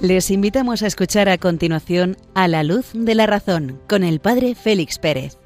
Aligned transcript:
Les 0.00 0.30
invitamos 0.30 0.82
a 0.82 0.86
escuchar 0.86 1.28
a 1.28 1.36
continuación 1.36 2.16
A 2.32 2.48
la 2.48 2.62
luz 2.62 2.92
de 2.94 3.14
la 3.14 3.26
razón 3.26 3.78
con 3.86 4.02
el 4.02 4.18
Padre 4.18 4.54
Félix 4.54 4.98
Pérez. 4.98 5.36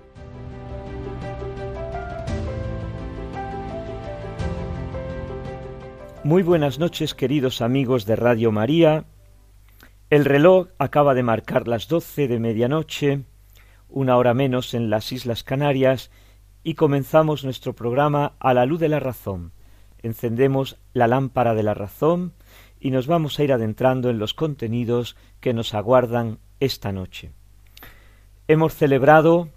Muy 6.23 6.45
buenas 6.45 6.79
noches 6.79 7.15
queridos 7.15 7.63
amigos 7.63 8.07
de 8.07 8.15
Radio 8.15 8.53
María. 8.53 9.07
El 10.09 10.25
reloj 10.25 10.69
acaba 10.79 11.15
de 11.15 11.25
marcar 11.25 11.67
las 11.67 11.89
doce 11.89 12.29
de 12.29 12.39
medianoche, 12.39 13.25
una 13.89 14.17
hora 14.17 14.35
menos 14.35 14.73
en 14.73 14.89
las 14.89 15.11
Islas 15.11 15.43
Canarias, 15.43 16.13
y 16.63 16.75
comenzamos 16.75 17.43
nuestro 17.43 17.73
programa 17.73 18.35
a 18.39 18.55
la 18.55 18.67
luz 18.67 18.79
de 18.79 18.89
la 18.89 19.01
razón. 19.01 19.51
Encendemos 20.01 20.79
la 20.93 21.09
lámpara 21.09 21.57
de 21.57 21.65
la 21.65 21.75
razón 21.75 22.35
y 22.85 22.91
nos 22.91 23.07
vamos 23.07 23.39
a 23.39 23.45
ir 23.45 23.51
adentrando 23.51 24.11
en 24.11 24.19
los 24.19 24.35
contenidos 24.35 25.17
que 25.41 25.55
nos 25.55 25.73
aguardan 25.73 26.39
esta 26.61 26.93
noche. 26.93 27.33
Hemos 28.47 28.75
celebrado, 28.75 29.49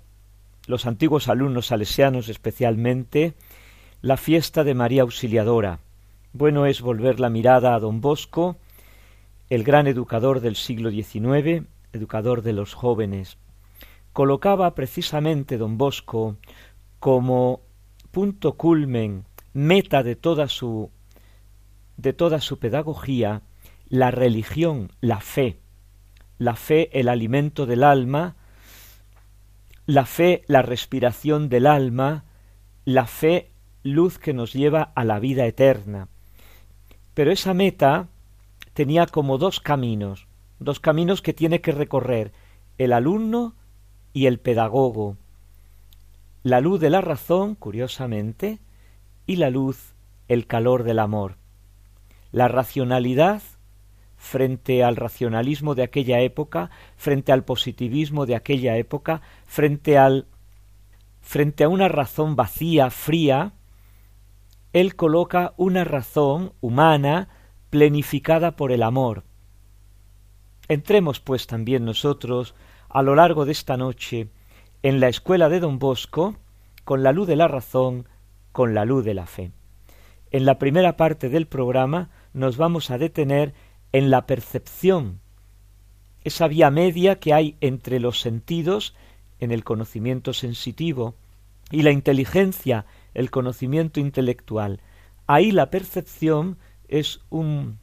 los 0.65 0.85
antiguos 0.85 1.27
alumnos 1.27 1.67
salesianos 1.67 2.29
especialmente, 2.29 3.33
la 4.01 4.15
fiesta 4.15 4.63
de 4.63 4.75
María 4.75 5.01
Auxiliadora, 5.01 5.81
bueno 6.31 6.67
es 6.67 6.79
volver 6.79 7.19
la 7.19 7.29
mirada 7.29 7.75
a 7.75 7.79
don 7.81 7.99
Bosco, 7.99 8.55
el 9.49 9.65
gran 9.65 9.87
educador 9.87 10.39
del 10.39 10.55
siglo 10.55 10.89
XIX, 10.89 11.67
educador 11.91 12.43
de 12.43 12.53
los 12.53 12.75
jóvenes. 12.75 13.37
Colocaba 14.13 14.73
precisamente 14.73 15.57
don 15.57 15.77
Bosco 15.77 16.37
como 17.01 17.59
punto 18.09 18.53
culmen, 18.53 19.25
meta 19.51 20.01
de 20.01 20.15
toda 20.15 20.47
su 20.47 20.91
de 21.97 22.13
toda 22.13 22.39
su 22.39 22.59
pedagogía, 22.59 23.41
la 23.89 24.11
religión, 24.11 24.91
la 25.01 25.19
fe. 25.19 25.59
La 26.37 26.55
fe, 26.55 26.89
el 26.97 27.09
alimento 27.09 27.65
del 27.65 27.83
alma, 27.83 28.35
la 29.87 30.05
fe, 30.05 30.43
la 30.47 30.61
respiración 30.61 31.49
del 31.49 31.65
alma, 31.65 32.25
la 32.85 33.07
fe, 33.07 33.49
luz 33.83 34.19
que 34.19 34.33
nos 34.33 34.53
lleva 34.53 34.91
a 34.95 35.03
la 35.03 35.19
vida 35.19 35.45
eterna. 35.45 36.09
Pero 37.13 37.31
esa 37.31 37.53
meta 37.53 38.07
tenía 38.73 39.07
como 39.07 39.39
dos 39.39 39.59
caminos, 39.59 40.27
dos 40.59 40.79
caminos 40.79 41.21
que 41.23 41.33
tiene 41.33 41.61
que 41.61 41.71
recorrer 41.71 42.31
el 42.77 42.93
alumno 42.93 43.55
y 44.13 44.27
el 44.27 44.39
pedagogo. 44.39 45.17
La 46.43 46.61
luz 46.61 46.79
de 46.79 46.91
la 46.91 47.01
razón, 47.01 47.55
curiosamente, 47.55 48.59
y 49.25 49.37
la 49.37 49.49
luz, 49.49 49.95
el 50.27 50.45
calor 50.45 50.83
del 50.83 50.99
amor. 50.99 51.37
La 52.37 52.47
racionalidad 52.47 53.41
frente 54.15 54.83
al 54.83 54.95
racionalismo 54.95 55.73
de 55.73 55.81
aquella 55.81 56.19
época, 56.19 56.69
frente 56.95 57.31
al 57.31 57.43
positivismo 57.43 58.27
de 58.27 58.35
aquella 58.35 58.77
época, 58.77 59.23
frente 59.47 59.97
al 59.97 60.27
frente 61.19 61.63
a 61.63 61.67
una 61.67 61.87
razón 61.87 62.35
vacía, 62.35 62.91
fría, 62.91 63.53
él 64.71 64.95
coloca 64.95 65.55
una 65.57 65.83
razón 65.83 66.53
humana 66.61 67.29
plenificada 67.71 68.55
por 68.55 68.71
el 68.71 68.83
amor. 68.83 69.23
Entremos 70.67 71.19
pues 71.19 71.47
también 71.47 71.85
nosotros 71.85 72.53
a 72.87 73.01
lo 73.01 73.15
largo 73.15 73.45
de 73.45 73.53
esta 73.53 73.77
noche 73.77 74.29
en 74.83 74.99
la 74.99 75.07
escuela 75.07 75.49
de 75.49 75.59
don 75.59 75.79
Bosco 75.79 76.35
con 76.83 77.01
la 77.01 77.13
luz 77.13 77.27
de 77.27 77.35
la 77.35 77.47
razón, 77.47 78.07
con 78.51 78.75
la 78.75 78.85
luz 78.85 79.03
de 79.03 79.15
la 79.15 79.25
fe. 79.25 79.49
En 80.29 80.45
la 80.45 80.59
primera 80.59 80.97
parte 80.97 81.29
del 81.29 81.47
programa 81.47 82.11
nos 82.37 82.57
vamos 82.57 82.91
a 82.91 82.97
detener 82.97 83.53
en 83.91 84.11
la 84.11 84.25
percepción, 84.25 85.19
esa 86.23 86.47
vía 86.47 86.69
media 86.69 87.19
que 87.19 87.33
hay 87.33 87.57
entre 87.61 87.99
los 87.99 88.21
sentidos 88.21 88.95
en 89.39 89.51
el 89.51 89.63
conocimiento 89.63 90.33
sensitivo 90.33 91.15
y 91.71 91.81
la 91.81 91.91
inteligencia 91.91 92.85
el 93.13 93.31
conocimiento 93.31 93.99
intelectual. 93.99 94.81
Ahí 95.25 95.51
la 95.51 95.69
percepción 95.71 96.57
es 96.87 97.21
un 97.29 97.79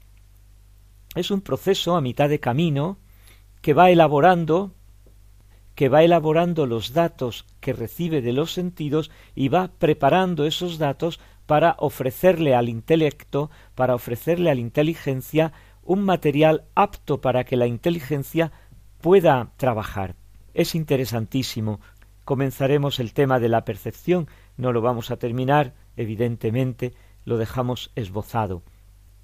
es 1.16 1.31
un 1.31 1.41
proceso 1.41 1.97
a 1.97 2.00
mitad 2.00 2.28
de 2.28 2.41
camino 2.41 2.98
que 3.60 3.75
va 3.75 3.91
elaborando 3.91 4.72
que 5.75 5.88
va 5.88 6.04
elaborando 6.04 6.66
los 6.66 6.92
datos 6.92 7.47
que 7.60 7.72
recibe 7.72 8.22
de 8.22 8.32
los 8.32 8.53
sentidos 8.53 9.10
y 9.34 9.48
va 9.48 9.72
preparando 9.78 10.47
esos 10.47 10.78
datos 10.78 11.19
para 11.47 11.77
ofrecerle 11.78 12.55
al 12.55 12.69
intelecto, 12.69 13.50
para 13.75 13.94
ofrecerle 13.94 14.50
a 14.50 14.55
la 14.55 14.60
inteligencia 14.60 15.53
un 15.82 16.05
material 16.05 16.65
apto 16.75 17.21
para 17.21 17.44
que 17.44 17.56
la 17.56 17.66
inteligencia 17.66 18.53
pueda 19.00 19.50
trabajar. 19.56 20.16
Es 20.54 20.75
interesantísimo. 20.75 21.81
Comenzaremos 22.25 23.00
el 23.00 23.12
tema 23.12 23.38
de 23.38 23.50
la 23.50 23.65
percepción 23.65 24.28
no 24.56 24.72
lo 24.72 24.81
vamos 24.81 25.10
a 25.10 25.16
terminar, 25.16 25.75
evidentemente, 25.97 26.94
lo 27.25 27.38
dejamos 27.38 27.91
esbozado. 27.97 28.62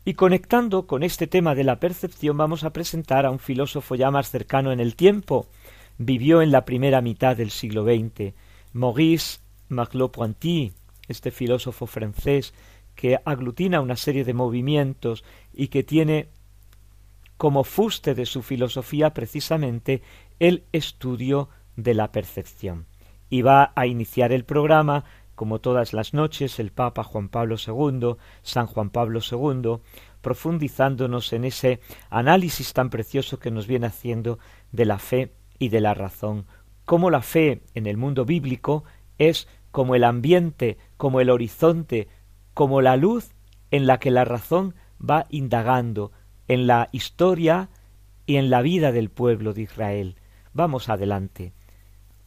Y 0.04 0.14
conectando 0.14 0.86
con 0.86 1.02
este 1.02 1.26
tema 1.26 1.54
de 1.54 1.64
la 1.64 1.78
percepción 1.78 2.36
vamos 2.36 2.64
a 2.64 2.72
presentar 2.72 3.26
a 3.26 3.30
un 3.30 3.38
filósofo 3.38 3.94
ya 3.94 4.10
más 4.10 4.30
cercano 4.30 4.72
en 4.72 4.80
el 4.80 4.96
tiempo. 4.96 5.46
Vivió 5.98 6.42
en 6.42 6.50
la 6.50 6.64
primera 6.64 7.00
mitad 7.00 7.36
del 7.36 7.50
siglo 7.50 7.84
XX, 7.84 8.34
Maurice 8.72 9.40
Merleau-Ponty, 9.68 10.72
este 11.10 11.30
filósofo 11.30 11.86
francés 11.86 12.54
que 12.94 13.18
aglutina 13.24 13.80
una 13.80 13.96
serie 13.96 14.24
de 14.24 14.34
movimientos 14.34 15.24
y 15.52 15.68
que 15.68 15.82
tiene 15.82 16.28
como 17.36 17.64
fuste 17.64 18.14
de 18.14 18.26
su 18.26 18.42
filosofía 18.42 19.14
precisamente 19.14 20.02
el 20.38 20.64
estudio 20.72 21.48
de 21.76 21.94
la 21.94 22.12
percepción. 22.12 22.86
Y 23.28 23.42
va 23.42 23.72
a 23.74 23.86
iniciar 23.86 24.32
el 24.32 24.44
programa 24.44 25.04
como 25.34 25.58
todas 25.58 25.94
las 25.94 26.12
noches, 26.12 26.58
el 26.58 26.70
Papa 26.70 27.02
Juan 27.02 27.30
Pablo 27.30 27.56
II, 27.56 28.16
San 28.42 28.66
Juan 28.66 28.90
Pablo 28.90 29.20
II, 29.20 29.78
profundizándonos 30.20 31.32
en 31.32 31.46
ese 31.46 31.80
análisis 32.10 32.74
tan 32.74 32.90
precioso 32.90 33.38
que 33.38 33.50
nos 33.50 33.66
viene 33.66 33.86
haciendo 33.86 34.38
de 34.70 34.84
la 34.84 34.98
fe 34.98 35.32
y 35.58 35.70
de 35.70 35.80
la 35.80 35.94
razón, 35.94 36.46
como 36.84 37.08
la 37.08 37.22
fe 37.22 37.62
en 37.74 37.86
el 37.86 37.96
mundo 37.96 38.24
bíblico 38.24 38.84
es 39.16 39.48
como 39.70 39.94
el 39.94 40.04
ambiente, 40.04 40.78
como 40.96 41.20
el 41.20 41.30
horizonte, 41.30 42.08
como 42.54 42.80
la 42.80 42.96
luz 42.96 43.30
en 43.70 43.86
la 43.86 43.98
que 43.98 44.10
la 44.10 44.24
razón 44.24 44.74
va 45.00 45.26
indagando 45.30 46.12
en 46.48 46.66
la 46.66 46.88
historia 46.92 47.70
y 48.26 48.36
en 48.36 48.50
la 48.50 48.62
vida 48.62 48.92
del 48.92 49.10
pueblo 49.10 49.54
de 49.54 49.62
Israel. 49.62 50.16
Vamos 50.52 50.88
adelante. 50.88 51.52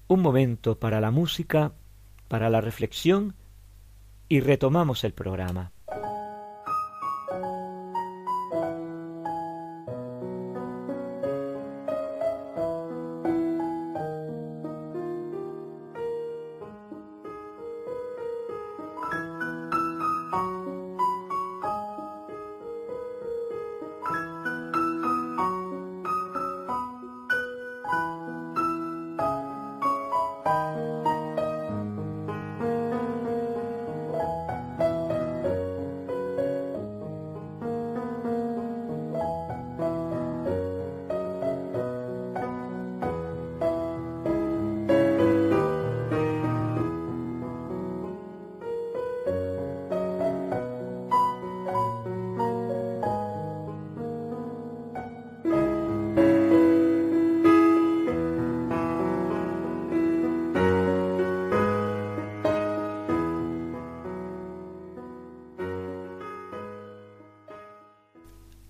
Un 0.07 0.21
momento 0.21 0.79
para 0.79 1.01
la 1.01 1.11
música 1.11 1.73
para 2.27 2.49
la 2.49 2.61
reflexión 2.61 3.35
y 4.27 4.39
retomamos 4.39 5.03
el 5.03 5.13
programa. 5.13 5.71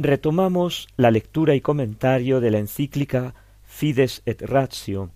Retomamos 0.04 0.88
la 0.98 1.12
lectura 1.12 1.56
y 1.56 1.62
comentario 1.62 2.40
de 2.42 2.52
la 2.52 2.60
encíclica 2.60 3.34
Fides 3.64 4.22
et 4.26 4.42
Ratio 4.42 5.10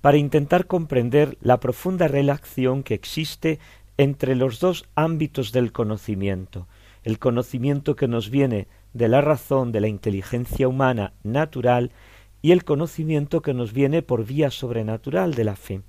para 0.00 0.16
intentar 0.16 0.66
comprender 0.66 1.36
la 1.40 1.60
profunda 1.60 2.08
relación 2.08 2.82
que 2.82 2.94
existe 2.94 3.58
entre 3.98 4.34
los 4.34 4.60
dos 4.60 4.84
ámbitos 4.94 5.52
del 5.52 5.72
conocimiento, 5.72 6.66
el 7.04 7.18
conocimiento 7.18 7.96
que 7.96 8.08
nos 8.08 8.30
viene 8.30 8.68
de 8.92 9.08
la 9.08 9.20
razón, 9.20 9.72
de 9.72 9.80
la 9.80 9.88
inteligencia 9.88 10.68
humana 10.68 11.12
natural 11.22 11.92
y 12.42 12.52
el 12.52 12.64
conocimiento 12.64 13.42
que 13.42 13.54
nos 13.54 13.72
viene 13.72 14.02
por 14.02 14.24
vía 14.24 14.50
sobrenatural 14.50 15.34
de 15.34 15.44
la 15.44 15.56
fe. 15.56 15.80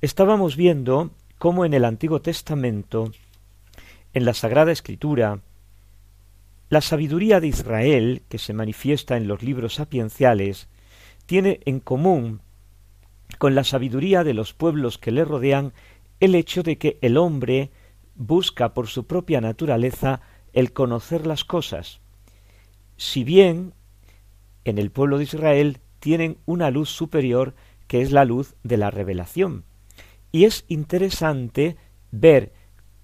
Estábamos 0.00 0.56
viendo 0.56 1.10
cómo 1.38 1.64
en 1.64 1.74
el 1.74 1.84
Antiguo 1.84 2.20
Testamento, 2.20 3.10
en 4.14 4.24
la 4.24 4.34
Sagrada 4.34 4.72
Escritura, 4.72 5.40
la 6.68 6.80
sabiduría 6.80 7.40
de 7.40 7.48
Israel, 7.48 8.22
que 8.28 8.38
se 8.38 8.52
manifiesta 8.52 9.16
en 9.16 9.28
los 9.28 9.42
libros 9.42 9.74
sapienciales, 9.74 10.68
tiene 11.26 11.60
en 11.64 11.80
común 11.80 12.40
con 13.38 13.54
la 13.54 13.64
sabiduría 13.64 14.24
de 14.24 14.34
los 14.34 14.52
pueblos 14.52 14.98
que 14.98 15.12
le 15.12 15.24
rodean 15.24 15.72
el 16.20 16.34
hecho 16.34 16.62
de 16.62 16.78
que 16.78 16.98
el 17.02 17.16
hombre 17.16 17.70
busca 18.14 18.72
por 18.74 18.88
su 18.88 19.06
propia 19.06 19.40
naturaleza 19.40 20.22
el 20.52 20.72
conocer 20.72 21.26
las 21.26 21.44
cosas. 21.44 22.00
Si 22.96 23.24
bien 23.24 23.74
en 24.64 24.78
el 24.78 24.90
pueblo 24.90 25.18
de 25.18 25.24
Israel 25.24 25.78
tienen 26.00 26.38
una 26.46 26.70
luz 26.70 26.88
superior 26.88 27.54
que 27.86 28.02
es 28.02 28.10
la 28.10 28.24
luz 28.24 28.54
de 28.62 28.76
la 28.76 28.90
revelación. 28.90 29.64
Y 30.32 30.44
es 30.44 30.64
interesante 30.68 31.76
ver 32.10 32.52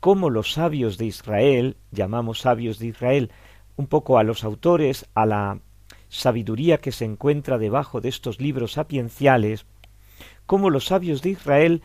cómo 0.00 0.30
los 0.30 0.52
sabios 0.52 0.98
de 0.98 1.06
Israel, 1.06 1.76
llamamos 1.92 2.40
sabios 2.40 2.78
de 2.78 2.88
Israel, 2.88 3.30
un 3.76 3.86
poco 3.86 4.18
a 4.18 4.22
los 4.22 4.44
autores, 4.44 5.06
a 5.14 5.26
la 5.26 5.60
sabiduría 6.08 6.78
que 6.78 6.92
se 6.92 7.04
encuentra 7.04 7.58
debajo 7.58 8.00
de 8.00 8.08
estos 8.08 8.40
libros 8.40 8.72
sapienciales, 8.72 9.66
cómo 10.46 10.70
los 10.70 10.86
sabios 10.86 11.22
de 11.22 11.30
Israel 11.30 11.82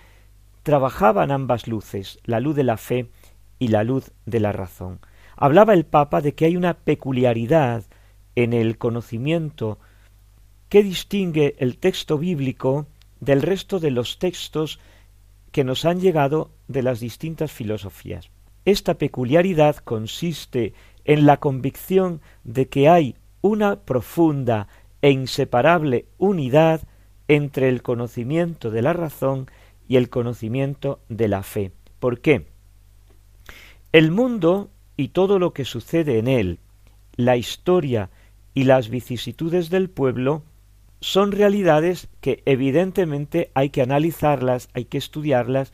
trabajaban 0.64 1.32
ambas 1.32 1.68
luces, 1.68 2.20
la 2.26 2.40
luz 2.40 2.56
de 2.56 2.64
la 2.64 2.78
fe 2.78 3.10
y 3.58 3.70
la 3.70 3.84
luz 3.84 4.12
de 4.26 4.40
la 4.40 4.52
razón. 4.52 5.00
Hablaba 5.38 5.74
el 5.74 5.86
Papa 5.86 6.22
de 6.22 6.34
que 6.34 6.46
hay 6.46 6.58
una 6.58 6.74
peculiaridad 6.74 7.86
en 8.36 8.54
el 8.54 8.78
conocimiento 8.78 9.80
que 10.68 10.84
distingue 10.84 11.56
el 11.60 11.78
texto 11.78 12.18
bíblico 12.18 12.88
del 13.20 13.42
resto 13.42 13.80
de 13.80 13.92
los 13.92 14.20
textos 14.20 14.80
que 15.52 15.64
nos 15.64 15.86
han 15.86 16.02
llegado 16.02 16.52
de 16.68 16.84
las 16.84 17.00
distintas 17.00 17.52
filosofías. 17.52 18.30
Esta 18.66 18.96
peculiaridad 18.96 19.78
consiste 19.78 20.74
en 21.08 21.26
la 21.26 21.38
convicción 21.38 22.22
de 22.44 22.68
que 22.68 22.90
hay 22.90 23.16
una 23.42 23.78
profunda 23.78 24.68
e 25.02 25.10
inseparable 25.10 26.06
unidad 26.18 26.82
entre 27.30 27.70
el 27.70 27.82
conocimiento 27.82 28.70
de 28.72 28.82
la 28.82 28.94
razón 28.94 29.50
y 29.88 29.96
el 29.96 30.10
conocimiento 30.10 31.00
de 31.08 31.30
la 31.30 31.44
fe. 31.44 31.72
¿Por 32.00 32.20
qué? 32.20 32.46
El 33.94 34.12
mundo 34.12 34.70
y 34.98 35.10
todo 35.10 35.40
lo 35.40 35.54
que 35.54 35.66
sucede 35.66 36.20
en 36.20 36.28
él, 36.28 36.60
la 37.16 37.38
historia 37.38 38.10
y 38.54 38.66
las 38.66 38.90
vicisitudes 38.90 39.70
del 39.70 39.90
pueblo, 39.90 40.44
son 41.00 41.32
realidades 41.32 42.10
que 42.20 42.42
evidentemente 42.46 43.50
hay 43.54 43.70
que 43.70 43.82
analizarlas, 43.82 44.68
hay 44.74 44.86
que 44.86 44.98
estudiarlas, 44.98 45.72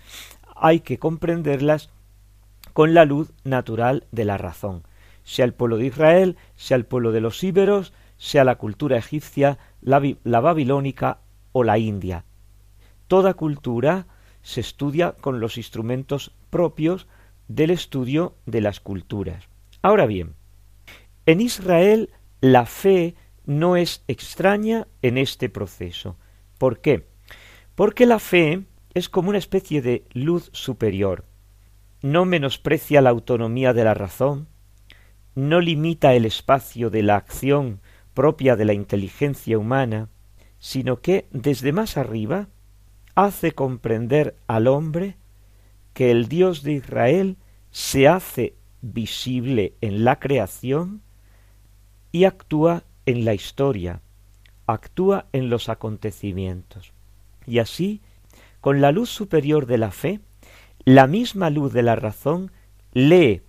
hay 0.55 0.81
que 0.81 0.99
comprenderlas 0.99 1.89
con 2.73 2.93
la 2.93 3.05
luz 3.05 3.31
natural 3.43 4.05
de 4.11 4.25
la 4.25 4.37
razón 4.37 4.83
sea 5.23 5.45
el 5.45 5.53
pueblo 5.53 5.77
de 5.77 5.87
Israel, 5.87 6.37
sea 6.55 6.77
el 6.77 6.85
pueblo 6.85 7.11
de 7.11 7.21
los 7.21 7.43
íberos, 7.43 7.93
sea 8.17 8.43
la 8.43 8.55
cultura 8.55 8.97
egipcia, 8.97 9.57
la, 9.81 10.01
la 10.23 10.39
babilónica 10.39 11.19
o 11.51 11.63
la 11.63 11.77
india. 11.77 12.25
Toda 13.07 13.33
cultura 13.33 14.07
se 14.41 14.61
estudia 14.61 15.13
con 15.13 15.39
los 15.39 15.57
instrumentos 15.57 16.33
propios 16.49 17.07
del 17.47 17.71
estudio 17.71 18.35
de 18.45 18.61
las 18.61 18.79
culturas. 18.79 19.47
Ahora 19.81 20.05
bien, 20.05 20.35
en 21.25 21.41
Israel 21.41 22.09
la 22.41 22.65
fe 22.65 23.15
no 23.45 23.75
es 23.77 24.03
extraña 24.07 24.87
en 25.01 25.17
este 25.17 25.49
proceso. 25.49 26.17
¿Por 26.57 26.79
qué? 26.79 27.07
Porque 27.75 28.05
la 28.05 28.19
fe 28.19 28.63
es 28.93 29.09
como 29.09 29.29
una 29.29 29.37
especie 29.37 29.81
de 29.81 30.05
luz 30.13 30.49
superior. 30.53 31.25
No 32.01 32.25
menosprecia 32.25 33.01
la 33.01 33.09
autonomía 33.09 33.73
de 33.73 33.83
la 33.83 33.93
razón, 33.93 34.47
no 35.35 35.59
limita 35.59 36.13
el 36.13 36.25
espacio 36.25 36.89
de 36.89 37.03
la 37.03 37.15
acción 37.15 37.81
propia 38.13 38.55
de 38.55 38.65
la 38.65 38.73
inteligencia 38.73 39.57
humana, 39.57 40.09
sino 40.59 41.01
que 41.01 41.27
desde 41.31 41.71
más 41.71 41.97
arriba 41.97 42.47
hace 43.15 43.51
comprender 43.51 44.35
al 44.47 44.67
hombre 44.67 45.17
que 45.93 46.11
el 46.11 46.27
Dios 46.27 46.63
de 46.63 46.73
Israel 46.73 47.37
se 47.71 48.07
hace 48.07 48.55
visible 48.81 49.73
en 49.81 50.03
la 50.03 50.19
creación 50.19 51.01
y 52.11 52.25
actúa 52.25 52.83
en 53.05 53.25
la 53.25 53.33
historia, 53.33 54.01
actúa 54.67 55.27
en 55.31 55.49
los 55.49 55.69
acontecimientos. 55.69 56.93
Y 57.45 57.59
así, 57.59 58.01
con 58.61 58.81
la 58.81 58.91
luz 58.91 59.09
superior 59.09 59.65
de 59.65 59.77
la 59.77 59.91
fe, 59.91 60.19
la 60.85 61.07
misma 61.07 61.49
luz 61.49 61.73
de 61.73 61.83
la 61.83 61.95
razón 61.95 62.51
lee 62.91 63.41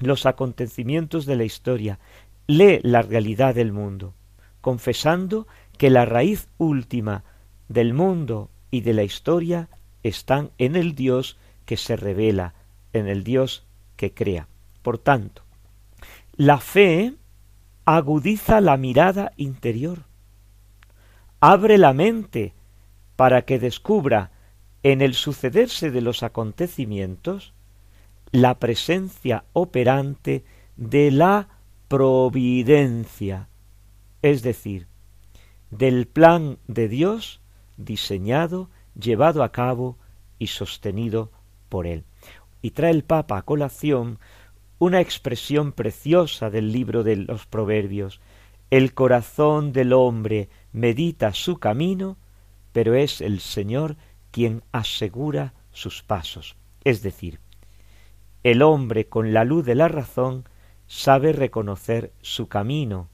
los 0.00 0.26
acontecimientos 0.26 1.26
de 1.26 1.36
la 1.36 1.44
historia, 1.44 1.98
lee 2.46 2.80
la 2.82 3.02
realidad 3.02 3.54
del 3.54 3.72
mundo, 3.72 4.14
confesando 4.60 5.46
que 5.76 5.90
la 5.90 6.04
raíz 6.04 6.48
última 6.58 7.24
del 7.68 7.94
mundo 7.94 8.50
y 8.70 8.80
de 8.80 8.94
la 8.94 9.02
historia 9.02 9.68
están 10.02 10.50
en 10.58 10.76
el 10.76 10.94
Dios 10.94 11.38
que 11.64 11.76
se 11.76 11.96
revela, 11.96 12.54
en 12.92 13.08
el 13.08 13.24
Dios 13.24 13.66
que 13.96 14.12
crea. 14.12 14.48
Por 14.82 14.98
tanto, 14.98 15.42
la 16.34 16.58
fe 16.58 17.14
agudiza 17.84 18.60
la 18.60 18.76
mirada 18.76 19.32
interior, 19.36 20.04
abre 21.40 21.78
la 21.78 21.92
mente 21.92 22.54
para 23.16 23.42
que 23.42 23.58
descubra 23.58 24.30
en 24.82 25.02
el 25.02 25.14
sucederse 25.14 25.90
de 25.90 26.00
los 26.00 26.22
acontecimientos 26.22 27.52
la 28.32 28.58
presencia 28.58 29.44
operante 29.52 30.44
de 30.76 31.10
la 31.10 31.48
providencia, 31.88 33.48
es 34.22 34.42
decir, 34.42 34.86
del 35.70 36.06
plan 36.06 36.58
de 36.66 36.88
Dios 36.88 37.40
diseñado, 37.76 38.70
llevado 38.98 39.42
a 39.42 39.52
cabo 39.52 39.98
y 40.38 40.48
sostenido 40.48 41.30
por 41.68 41.86
él. 41.86 42.04
Y 42.62 42.70
trae 42.72 42.90
el 42.90 43.04
Papa 43.04 43.38
a 43.38 43.42
colación 43.42 44.18
una 44.78 45.00
expresión 45.00 45.72
preciosa 45.72 46.50
del 46.50 46.72
libro 46.72 47.02
de 47.02 47.16
los 47.16 47.46
Proverbios. 47.46 48.20
El 48.70 48.94
corazón 48.94 49.72
del 49.72 49.92
hombre 49.92 50.48
medita 50.72 51.32
su 51.32 51.58
camino, 51.58 52.16
pero 52.72 52.94
es 52.94 53.20
el 53.20 53.40
Señor 53.40 53.96
quien 54.30 54.62
asegura 54.72 55.54
sus 55.72 56.02
pasos. 56.02 56.56
Es 56.84 57.02
decir, 57.02 57.40
el 58.42 58.62
hombre 58.62 59.06
con 59.06 59.32
la 59.32 59.44
luz 59.44 59.64
de 59.64 59.74
la 59.74 59.88
razón 59.88 60.44
sabe 60.86 61.32
reconocer 61.32 62.12
su 62.22 62.48
camino, 62.48 63.08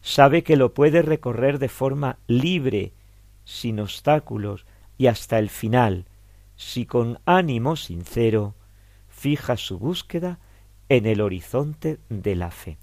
sabe 0.00 0.42
que 0.42 0.56
lo 0.56 0.72
puede 0.74 1.02
recorrer 1.02 1.58
de 1.58 1.68
forma 1.68 2.18
libre, 2.26 2.92
sin 3.44 3.80
obstáculos 3.80 4.66
y 4.98 5.06
hasta 5.06 5.38
el 5.38 5.50
final, 5.50 6.06
si 6.56 6.86
con 6.86 7.18
ánimo 7.26 7.76
sincero 7.76 8.54
fija 9.08 9.56
su 9.56 9.78
búsqueda 9.78 10.38
en 10.88 11.06
el 11.06 11.20
horizonte 11.20 11.98
de 12.08 12.36
la 12.36 12.50
fe. 12.50 12.78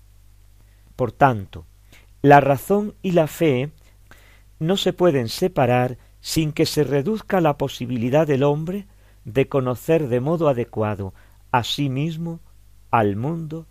Por 0.95 1.11
tanto, 1.11 1.65
la 2.21 2.41
razón 2.41 2.95
y 3.01 3.11
la 3.11 3.27
fe 3.27 3.71
no 4.59 4.75
se 4.77 4.93
pueden 4.93 5.29
separar 5.29 5.97
sin 6.21 6.51
que 6.51 6.65
se 6.65 6.83
reduzca 6.83 7.39
la 7.39 7.57
posibilidad 7.57 8.27
del 8.27 8.43
hombre 8.43 8.87
de 9.23 9.47
conocer 9.47 10.09
de 10.09 10.19
modo 10.19 10.49
adecuado 10.49 11.13
a 11.51 11.63
sí 11.63 11.89
mismo, 11.89 12.39
al 12.91 13.15
mundo 13.15 13.65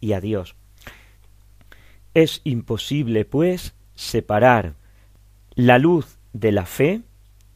y 0.00 0.12
a 0.12 0.20
Dios. 0.20 0.56
Es 2.14 2.40
imposible, 2.44 3.24
pues, 3.24 3.74
separar 3.94 4.74
la 5.54 5.78
luz 5.78 6.18
de 6.32 6.52
la 6.52 6.66
fe 6.66 7.02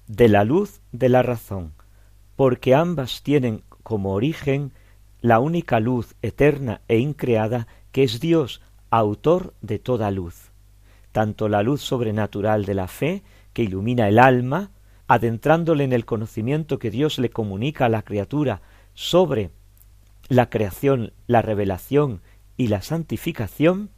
de 0.06 0.28
la 0.28 0.44
luz 0.44 0.80
de 0.92 1.08
la 1.08 1.22
razón, 1.22 1.72
porque 2.36 2.74
ambas 2.74 3.22
tienen 3.22 3.62
como 3.82 4.12
origen 4.12 4.72
la 5.20 5.38
única 5.40 5.80
luz 5.80 6.14
eterna 6.22 6.82
e 6.88 6.98
increada 6.98 7.66
que 7.92 8.02
es 8.02 8.20
Dios, 8.20 8.60
autor 8.90 9.54
de 9.62 9.78
toda 9.78 10.10
luz. 10.10 10.50
Tanto 11.12 11.48
la 11.48 11.62
luz 11.62 11.80
sobrenatural 11.80 12.64
de 12.64 12.74
la 12.74 12.88
fe, 12.88 13.22
que 13.52 13.62
ilumina 13.62 14.08
el 14.08 14.18
alma, 14.18 14.70
adentrándole 15.06 15.84
en 15.84 15.92
el 15.92 16.04
conocimiento 16.04 16.78
que 16.78 16.90
Dios 16.90 17.18
le 17.18 17.30
comunica 17.30 17.86
a 17.86 17.88
la 17.88 18.02
criatura 18.02 18.62
sobre 18.94 19.50
la 20.28 20.50
creación, 20.50 21.12
la 21.26 21.42
revelación 21.42 22.22
y 22.56 22.68
la 22.68 22.82
santificación, 22.82 23.90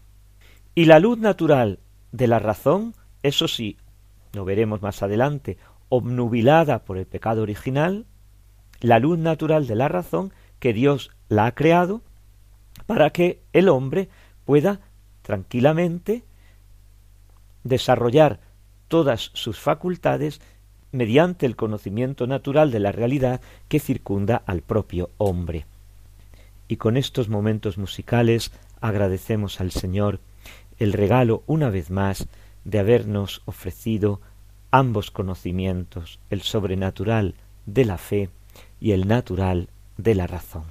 y 0.75 0.85
la 0.85 0.99
luz 0.99 1.19
natural 1.19 1.79
de 2.13 2.27
la 2.27 2.39
razón, 2.39 2.95
eso 3.23 3.49
sí, 3.49 3.77
lo 4.33 4.45
veremos 4.45 4.83
más 4.83 5.03
adelante, 5.03 5.57
obnubilada 5.89 6.85
por 6.85 6.99
el 6.99 7.07
pecado 7.07 7.43
original, 7.43 8.07
la 8.81 8.99
luz 8.99 9.19
natural 9.19 9.67
de 9.67 9.75
la 9.75 9.89
razón, 9.89 10.33
que 10.59 10.73
Dios 10.73 11.11
la 11.29 11.47
ha 11.47 11.55
creado, 11.55 12.03
para 12.87 13.11
que 13.11 13.41
el 13.53 13.69
hombre 13.69 14.09
pueda 14.45 14.81
tranquilamente 15.23 16.25
desarrollar 17.65 18.41
todas 18.89 19.31
sus 19.35 19.59
facultades 19.59 20.41
mediante 20.93 21.47
el 21.47 21.57
conocimiento 21.57 22.27
natural 22.27 22.71
de 22.71 22.81
la 22.81 22.93
realidad 22.93 23.41
que 23.69 23.81
circunda 23.81 24.43
al 24.47 24.63
propio 24.63 25.11
hombre. 25.19 25.67
Y 26.69 26.77
con 26.77 26.97
estos 26.97 27.29
momentos 27.29 27.79
musicales 27.79 28.53
agradecemos 28.81 29.61
al 29.61 29.71
Señor 29.71 30.21
el 30.79 30.93
regalo 30.93 31.43
una 31.47 31.71
vez 31.71 31.91
más 31.91 32.27
de 32.65 32.79
habernos 32.79 33.43
ofrecido 33.45 34.21
ambos 34.71 35.11
conocimientos, 35.11 36.19
el 36.31 36.43
sobrenatural 36.43 37.35
de 37.67 37.85
la 37.85 37.99
fe 37.99 38.31
y 38.81 38.93
el 38.93 39.07
natural 39.07 39.69
de 39.97 40.15
la 40.15 40.27
razón. 40.27 40.65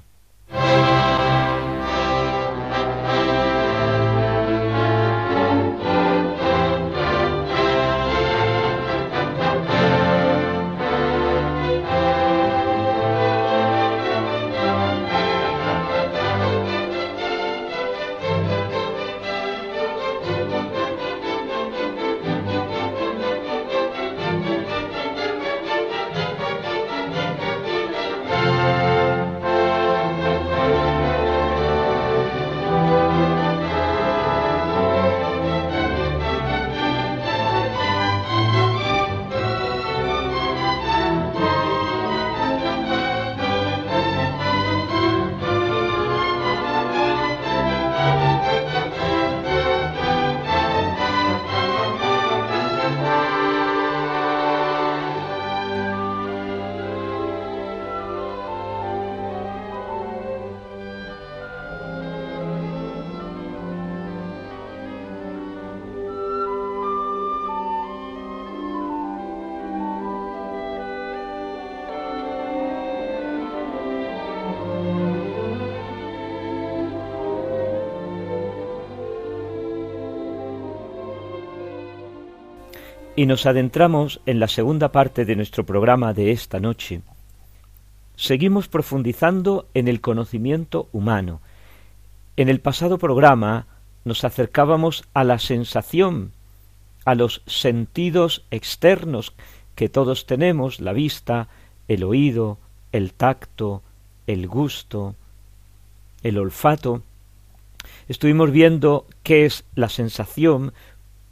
Y 83.16 83.24
nos 83.24 83.46
adentramos 83.46 84.20
en 84.26 84.38
la 84.38 84.46
segunda 84.46 84.92
parte 84.92 85.24
de 85.24 85.36
nuestro 85.36 85.64
programa 85.64 86.12
de 86.12 86.32
esta 86.32 86.60
noche. 86.60 87.00
Seguimos 88.14 88.68
profundizando 88.68 89.68
en 89.72 89.88
el 89.88 90.02
conocimiento 90.02 90.90
humano. 90.92 91.40
En 92.36 92.50
el 92.50 92.60
pasado 92.60 92.98
programa 92.98 93.66
nos 94.04 94.22
acercábamos 94.24 95.04
a 95.14 95.24
la 95.24 95.38
sensación, 95.38 96.32
a 97.06 97.14
los 97.14 97.42
sentidos 97.46 98.44
externos 98.50 99.32
que 99.74 99.88
todos 99.88 100.26
tenemos, 100.26 100.80
la 100.80 100.92
vista, 100.92 101.48
el 101.88 102.04
oído, 102.04 102.58
el 102.92 103.14
tacto, 103.14 103.82
el 104.26 104.46
gusto, 104.46 105.14
el 106.22 106.36
olfato. 106.36 107.02
Estuvimos 108.08 108.50
viendo 108.50 109.06
qué 109.22 109.46
es 109.46 109.64
la 109.74 109.88
sensación, 109.88 110.74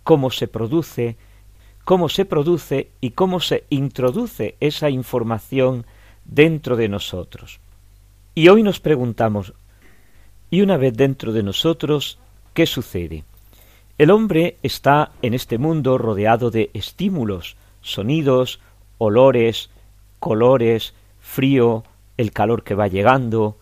cómo 0.02 0.30
se 0.30 0.48
produce, 0.48 1.16
cómo 1.84 2.08
se 2.08 2.24
produce 2.24 2.88
y 3.00 3.10
cómo 3.10 3.40
se 3.40 3.64
introduce 3.70 4.56
esa 4.60 4.90
información 4.90 5.86
dentro 6.24 6.76
de 6.76 6.88
nosotros. 6.88 7.60
Y 8.34 8.48
hoy 8.48 8.62
nos 8.62 8.80
preguntamos, 8.80 9.52
y 10.50 10.62
una 10.62 10.76
vez 10.76 10.94
dentro 10.94 11.32
de 11.32 11.42
nosotros, 11.42 12.18
¿qué 12.52 12.66
sucede? 12.66 13.24
El 13.98 14.10
hombre 14.10 14.56
está 14.62 15.12
en 15.22 15.34
este 15.34 15.58
mundo 15.58 15.98
rodeado 15.98 16.50
de 16.50 16.70
estímulos, 16.74 17.56
sonidos, 17.80 18.60
olores, 18.98 19.70
colores, 20.18 20.94
frío, 21.20 21.84
el 22.16 22.32
calor 22.32 22.64
que 22.64 22.74
va 22.74 22.88
llegando. 22.88 23.56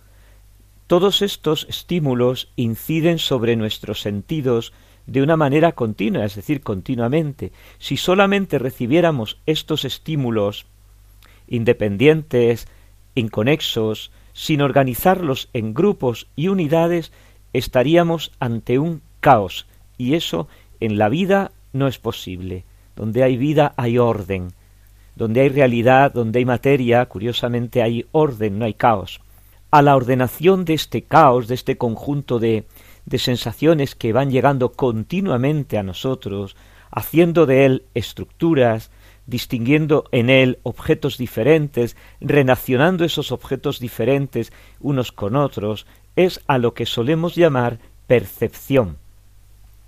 Todos 0.87 1.23
estos 1.23 1.67
estímulos 1.69 2.49
inciden 2.57 3.19
sobre 3.19 3.57
nuestros 3.57 4.01
sentidos 4.01 4.73
de 5.07 5.23
una 5.23 5.37
manera 5.37 5.73
continua, 5.73 6.25
es 6.25 6.37
decir, 6.37 6.63
continuamente. 6.63 7.53
Si 7.79 7.97
solamente 7.97 8.59
recibiéramos 8.59 9.39
estos 9.47 9.85
estímulos 9.85 10.67
independientes, 11.49 12.69
inconexos, 13.15 14.11
sin 14.33 14.63
organizarlos 14.63 15.49
en 15.53 15.75
grupos 15.75 16.29
y 16.37 16.49
unidades, 16.49 17.13
estaríamos 17.53 18.33
ante 18.41 18.79
un 18.79 19.03
caos, 19.21 19.67
y 19.99 20.15
eso 20.15 20.49
en 20.81 20.99
la 20.99 21.09
vida 21.09 21.53
no 21.73 21.87
es 21.89 21.99
posible. 21.99 22.65
Donde 22.97 23.23
hay 23.23 23.37
vida 23.37 23.75
hay 23.77 23.99
orden, 23.99 24.53
donde 25.15 25.43
hay 25.43 25.49
realidad, 25.49 26.13
donde 26.13 26.39
hay 26.41 26.45
materia, 26.45 27.07
curiosamente 27.07 27.83
hay 27.83 28.07
orden, 28.13 28.59
no 28.59 28.65
hay 28.65 28.75
caos. 28.75 29.21
A 29.71 29.83
la 29.83 29.97
ordenación 29.97 30.65
de 30.65 30.75
este 30.75 31.03
caos, 31.03 31.49
de 31.49 31.55
este 31.55 31.79
conjunto 31.79 32.39
de 32.39 32.65
de 33.07 33.19
sensaciones 33.19 33.95
que 33.95 34.13
van 34.13 34.31
llegando 34.31 34.73
continuamente 34.73 35.79
a 35.79 35.83
nosotros, 35.83 36.57
haciendo 36.91 37.47
de 37.47 37.65
él 37.65 37.85
estructuras, 37.95 38.91
distinguiendo 39.27 40.05
en 40.13 40.31
él 40.31 40.59
objetos 40.63 41.19
diferentes, 41.19 41.97
relacionando 42.21 43.05
esos 43.05 43.33
objetos 43.33 43.79
diferentes 43.79 44.53
unos 44.81 45.13
con 45.13 45.37
otros, 45.37 45.87
es 46.17 46.41
a 46.47 46.59
lo 46.59 46.75
que 46.75 46.87
solemos 46.87 47.35
llamar 47.35 47.79
percepción. 48.07 48.99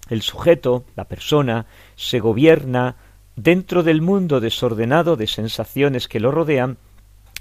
El 0.08 0.22
sujeto, 0.22 0.84
la 0.96 1.04
persona, 1.04 1.66
se 1.96 2.20
gobierna 2.20 2.96
dentro 3.36 3.82
del 3.82 4.02
mundo 4.02 4.40
desordenado 4.40 5.16
de 5.16 5.26
sensaciones 5.26 6.08
que 6.08 6.20
lo 6.20 6.30
rodean 6.30 6.78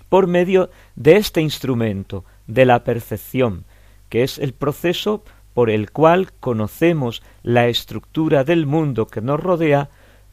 por 0.09 0.27
medio 0.27 0.69
de 0.95 1.17
este 1.17 1.41
instrumento, 1.41 2.23
de 2.47 2.65
la 2.65 2.83
percepción, 2.83 3.65
que 4.09 4.23
es 4.23 4.37
el 4.37 4.53
proceso 4.53 5.23
por 5.53 5.69
el 5.69 5.91
cual 5.91 6.31
conocemos 6.39 7.21
la 7.43 7.67
estructura 7.67 8.43
del 8.43 8.65
mundo 8.65 9.07
que 9.07 9.21
nos 9.21 9.39
rodea 9.39 9.89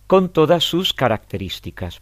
con 0.06 0.28
todas 0.28 0.64
sus 0.64 0.92
características. 0.92 2.00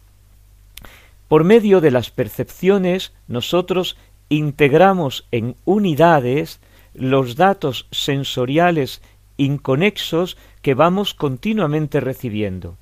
Por 1.27 1.43
medio 1.43 1.81
de 1.81 1.91
las 1.91 2.09
percepciones 2.09 3.13
nosotros 3.27 3.97
integramos 4.29 5.27
en 5.31 5.55
unidades 5.65 6.59
los 6.93 7.35
datos 7.35 7.87
sensoriales 7.91 9.01
inconexos 9.37 10.37
que 10.61 10.73
vamos 10.73 11.13
continuamente 11.13 11.99
recibiendo. 11.99 12.77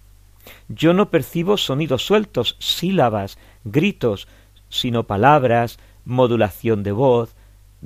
Yo 0.70 0.94
no 0.94 1.10
percibo 1.10 1.58
sonidos 1.58 2.06
sueltos, 2.06 2.56
sílabas, 2.60 3.38
gritos, 3.64 4.28
sino 4.70 5.04
palabras, 5.04 5.78
modulación 6.06 6.84
de 6.84 6.94
voz, 6.94 7.36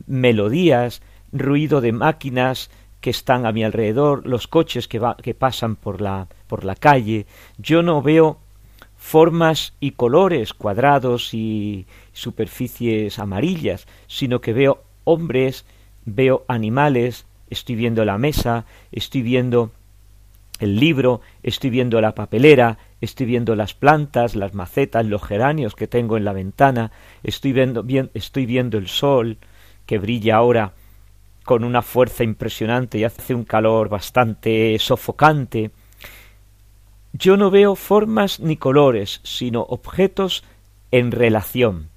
melodías, 0.05 1.01
ruido 1.31 1.81
de 1.81 1.91
máquinas 1.91 2.69
que 3.01 3.09
están 3.09 3.45
a 3.45 3.51
mi 3.51 3.63
alrededor, 3.63 4.25
los 4.27 4.47
coches 4.47 4.87
que, 4.87 5.33
pasan 5.33 5.75
por 5.75 6.01
la, 6.01 6.27
por 6.47 6.63
la 6.63 6.75
calle. 6.75 7.25
Yo 7.57 7.81
no 7.81 8.01
veo 8.01 8.37
formas 8.95 9.73
y 9.79 9.91
colores 9.91 10.53
cuadrados 10.53 11.33
y 11.33 11.87
superficies 12.13 13.17
amarillas, 13.17 13.87
sino 14.07 14.39
que 14.39 14.53
veo 14.53 14.83
hombres, 15.03 15.65
veo 16.05 16.45
animales, 16.47 17.25
estoy 17.49 17.75
viendo 17.75 18.05
la 18.05 18.19
mesa, 18.19 18.65
estoy 18.91 19.23
viendo 19.23 19.71
el 20.59 20.79
libro, 20.79 21.21
estoy 21.41 21.71
viendo 21.71 21.99
la 21.99 22.13
papelera, 22.13 22.77
estoy 23.01 23.25
viendo 23.25 23.55
las 23.55 23.73
plantas, 23.73 24.35
las 24.35 24.53
macetas, 24.53 25.07
los 25.07 25.23
geranios 25.23 25.73
que 25.73 25.87
tengo 25.87 26.17
en 26.17 26.23
la 26.23 26.33
ventana, 26.33 26.91
estoy 27.23 27.51
viendo, 27.51 27.81
bien, 27.81 28.11
estoy 28.13 28.45
viendo 28.45 28.77
el 28.77 28.87
sol 28.87 29.37
que 29.87 29.97
brilla 29.97 30.35
ahora 30.35 30.73
con 31.43 31.63
una 31.63 31.81
fuerza 31.81 32.23
impresionante 32.23 32.97
y 32.97 33.03
hace 33.03 33.33
un 33.33 33.43
calor 33.43 33.89
bastante 33.89 34.77
sofocante. 34.79 35.71
Yo 37.13 37.37
no 37.37 37.51
veo 37.51 37.75
formas 37.75 38.39
ni 38.39 38.57
colores, 38.57 39.19
sino 39.23 39.61
objetos 39.61 40.43
en 40.91 41.11
relación. 41.11 41.89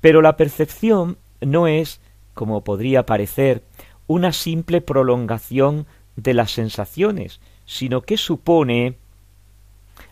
Pero 0.00 0.22
la 0.22 0.36
percepción 0.36 1.18
no 1.40 1.66
es, 1.66 2.00
como 2.34 2.64
podría 2.64 3.06
parecer, 3.06 3.62
una 4.06 4.32
simple 4.32 4.80
prolongación 4.80 5.86
de 6.16 6.34
las 6.34 6.52
sensaciones, 6.52 7.40
sino 7.66 8.02
que 8.02 8.16
supone, 8.16 8.96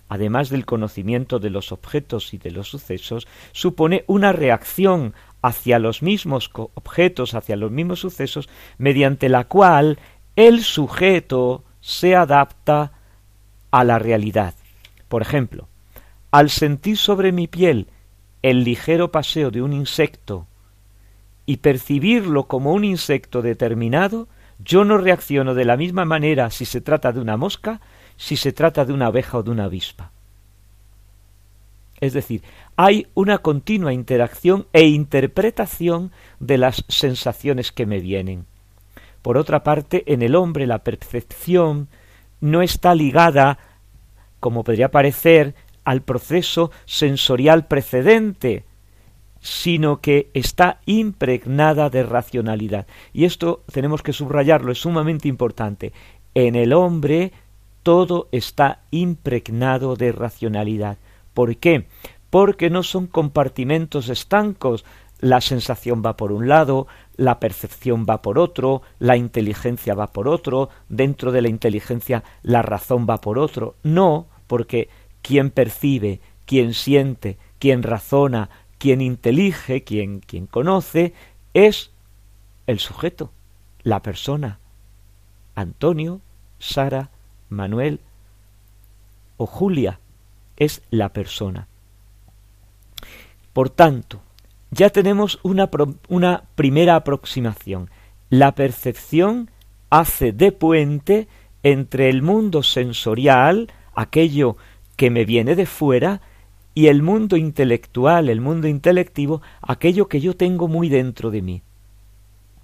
además 0.08 0.50
del 0.50 0.66
conocimiento 0.66 1.38
de 1.38 1.50
los 1.50 1.72
objetos 1.72 2.34
y 2.34 2.38
de 2.38 2.50
los 2.50 2.68
sucesos, 2.68 3.26
supone 3.52 4.04
una 4.06 4.32
reacción 4.32 5.14
hacia 5.44 5.78
los 5.78 6.02
mismos 6.02 6.50
objetos, 6.54 7.34
hacia 7.34 7.56
los 7.56 7.70
mismos 7.70 8.00
sucesos, 8.00 8.48
mediante 8.78 9.28
la 9.28 9.44
cual 9.44 9.98
el 10.36 10.62
sujeto 10.62 11.64
se 11.82 12.16
adapta 12.16 12.92
a 13.70 13.84
la 13.84 13.98
realidad. 13.98 14.54
Por 15.06 15.20
ejemplo, 15.20 15.68
al 16.30 16.48
sentir 16.48 16.96
sobre 16.96 17.30
mi 17.30 17.46
piel 17.46 17.88
el 18.40 18.64
ligero 18.64 19.12
paseo 19.12 19.50
de 19.50 19.60
un 19.60 19.74
insecto 19.74 20.46
y 21.44 21.58
percibirlo 21.58 22.44
como 22.44 22.72
un 22.72 22.84
insecto 22.84 23.42
determinado, 23.42 24.28
yo 24.58 24.86
no 24.86 24.96
reacciono 24.96 25.52
de 25.52 25.66
la 25.66 25.76
misma 25.76 26.06
manera 26.06 26.48
si 26.48 26.64
se 26.64 26.80
trata 26.80 27.12
de 27.12 27.20
una 27.20 27.36
mosca, 27.36 27.82
si 28.16 28.36
se 28.36 28.52
trata 28.52 28.86
de 28.86 28.94
una 28.94 29.08
abeja 29.08 29.36
o 29.36 29.42
de 29.42 29.50
una 29.50 29.64
avispa. 29.64 30.10
Es 32.00 32.14
decir, 32.14 32.42
hay 32.76 33.06
una 33.14 33.38
continua 33.38 33.92
interacción 33.92 34.66
e 34.72 34.86
interpretación 34.86 36.12
de 36.40 36.58
las 36.58 36.84
sensaciones 36.88 37.72
que 37.72 37.86
me 37.86 38.00
vienen. 38.00 38.46
Por 39.22 39.38
otra 39.38 39.62
parte, 39.62 40.04
en 40.12 40.22
el 40.22 40.34
hombre 40.34 40.66
la 40.66 40.84
percepción 40.84 41.88
no 42.40 42.62
está 42.62 42.94
ligada, 42.94 43.58
como 44.40 44.64
podría 44.64 44.90
parecer, 44.90 45.54
al 45.84 46.02
proceso 46.02 46.70
sensorial 46.84 47.66
precedente, 47.66 48.64
sino 49.40 50.00
que 50.00 50.30
está 50.34 50.80
impregnada 50.86 51.90
de 51.90 52.02
racionalidad. 52.02 52.86
Y 53.12 53.24
esto 53.24 53.62
tenemos 53.72 54.02
que 54.02 54.12
subrayarlo, 54.12 54.72
es 54.72 54.78
sumamente 54.78 55.28
importante. 55.28 55.92
En 56.34 56.54
el 56.56 56.72
hombre 56.72 57.32
todo 57.82 58.28
está 58.32 58.80
impregnado 58.90 59.94
de 59.96 60.12
racionalidad. 60.12 60.98
¿Por 61.34 61.56
qué? 61.56 61.86
Porque 62.34 62.68
no 62.68 62.82
son 62.82 63.06
compartimentos 63.06 64.08
estancos. 64.08 64.84
La 65.20 65.40
sensación 65.40 66.02
va 66.04 66.16
por 66.16 66.32
un 66.32 66.48
lado, 66.48 66.88
la 67.16 67.38
percepción 67.38 68.06
va 68.10 68.22
por 68.22 68.40
otro, 68.40 68.82
la 68.98 69.16
inteligencia 69.16 69.94
va 69.94 70.08
por 70.08 70.26
otro, 70.26 70.68
dentro 70.88 71.30
de 71.30 71.42
la 71.42 71.48
inteligencia 71.48 72.24
la 72.42 72.60
razón 72.60 73.06
va 73.08 73.20
por 73.20 73.38
otro. 73.38 73.76
No, 73.84 74.26
porque 74.48 74.88
quien 75.22 75.50
percibe, 75.50 76.20
quien 76.44 76.74
siente, 76.74 77.38
quien 77.60 77.84
razona, 77.84 78.50
quien 78.78 79.00
intelige, 79.00 79.84
quien, 79.84 80.18
quien 80.18 80.48
conoce, 80.48 81.14
es 81.52 81.92
el 82.66 82.80
sujeto, 82.80 83.30
la 83.84 84.02
persona. 84.02 84.58
Antonio, 85.54 86.20
Sara, 86.58 87.10
Manuel 87.48 88.00
o 89.36 89.46
Julia 89.46 90.00
es 90.56 90.82
la 90.90 91.12
persona. 91.12 91.68
Por 93.54 93.70
tanto, 93.70 94.20
ya 94.72 94.90
tenemos 94.90 95.38
una, 95.44 95.70
primera 96.56 96.96
aproximación. 96.96 97.88
La 98.28 98.56
percepción 98.56 99.48
hace 99.88 100.32
de 100.32 100.50
puente 100.50 101.28
entre 101.62 102.10
el 102.10 102.20
mundo 102.20 102.64
sensorial, 102.64 103.72
aquello 103.94 104.56
que 104.96 105.08
me 105.10 105.24
viene 105.24 105.54
de 105.54 105.66
fuera, 105.66 106.20
y 106.74 106.88
el 106.88 107.02
mundo 107.02 107.36
intelectual, 107.36 108.28
el 108.28 108.40
mundo 108.40 108.66
intelectivo, 108.66 109.40
aquello 109.62 110.08
que 110.08 110.20
yo 110.20 110.34
tengo 110.34 110.66
muy 110.66 110.88
dentro 110.88 111.30
de 111.30 111.40
mí. 111.40 111.62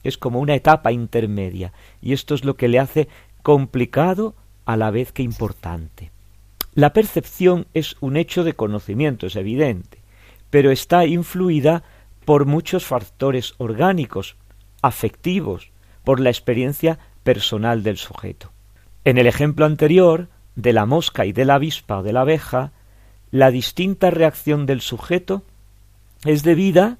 Es 0.02 0.18
como 0.18 0.40
una 0.40 0.56
etapa 0.56 0.90
intermedia, 0.90 1.72
y 2.02 2.14
esto 2.14 2.34
es 2.34 2.44
lo 2.44 2.56
que 2.56 2.66
le 2.66 2.80
hace 2.80 3.06
complicado 3.44 4.34
a 4.64 4.76
la 4.76 4.90
vez 4.90 5.12
que 5.12 5.22
importante. 5.22 6.10
La 6.74 6.92
percepción 6.92 7.68
es 7.74 7.96
un 8.00 8.16
hecho 8.16 8.42
de 8.42 8.54
conocimiento, 8.54 9.28
es 9.28 9.36
evidente, 9.36 9.99
pero 10.50 10.70
está 10.70 11.06
influida 11.06 11.82
por 12.24 12.44
muchos 12.44 12.84
factores 12.84 13.54
orgánicos, 13.58 14.36
afectivos, 14.82 15.70
por 16.04 16.20
la 16.20 16.30
experiencia 16.30 16.98
personal 17.22 17.82
del 17.82 17.96
sujeto. 17.96 18.52
En 19.04 19.18
el 19.18 19.26
ejemplo 19.26 19.64
anterior, 19.64 20.28
de 20.56 20.72
la 20.72 20.86
mosca 20.86 21.24
y 21.24 21.32
de 21.32 21.44
la 21.44 21.54
avispa 21.54 21.98
o 21.98 22.02
de 22.02 22.12
la 22.12 22.22
abeja, 22.22 22.72
la 23.30 23.50
distinta 23.50 24.10
reacción 24.10 24.66
del 24.66 24.80
sujeto 24.80 25.42
es 26.24 26.42
debida, 26.42 26.98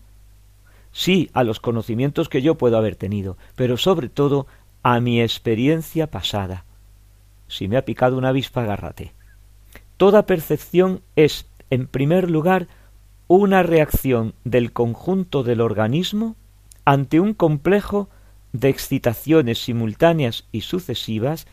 sí, 0.93 1.31
a 1.35 1.45
los 1.45 1.61
conocimientos 1.61 2.29
que 2.29 2.43
yo 2.43 2.57
puedo 2.57 2.79
haber 2.79 2.97
tenido, 2.97 3.37
pero 3.57 3.77
sobre 3.77 4.09
todo 4.09 4.47
a 4.83 5.01
mi 5.01 5.21
experiencia 5.21 6.07
pasada. 6.11 6.65
Si 7.49 7.69
me 7.69 7.77
ha 7.77 7.85
picado 7.85 8.17
una 8.17 8.29
avispa, 8.29 8.63
agárrate. 8.63 9.13
Toda 9.97 10.25
percepción 10.25 11.03
es, 11.17 11.47
en 11.69 11.87
primer 11.87 12.31
lugar, 12.31 12.69
una 13.37 13.62
reacción 13.62 14.35
del 14.43 14.73
conjunto 14.73 15.45
del 15.45 15.61
organismo 15.61 16.35
ante 16.85 17.21
un 17.21 17.33
complejo 17.33 18.09
de 18.53 18.71
excitaciones 18.71 19.62
simultáneas 19.62 20.49
y 20.51 20.62
sucesivas 20.62 21.47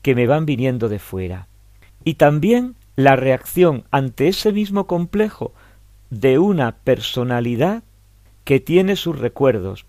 que 0.00 0.14
me 0.14 0.26
van 0.26 0.46
viniendo 0.46 0.88
de 0.88 0.98
fuera. 0.98 1.46
Y 2.04 2.14
también 2.14 2.74
la 2.96 3.16
reacción 3.16 3.84
ante 3.90 4.28
ese 4.28 4.50
mismo 4.50 4.86
complejo 4.86 5.52
de 6.08 6.38
una 6.38 6.72
personalidad 6.72 7.82
que 8.44 8.58
tiene 8.58 8.96
sus 8.96 9.18
recuerdos, 9.18 9.84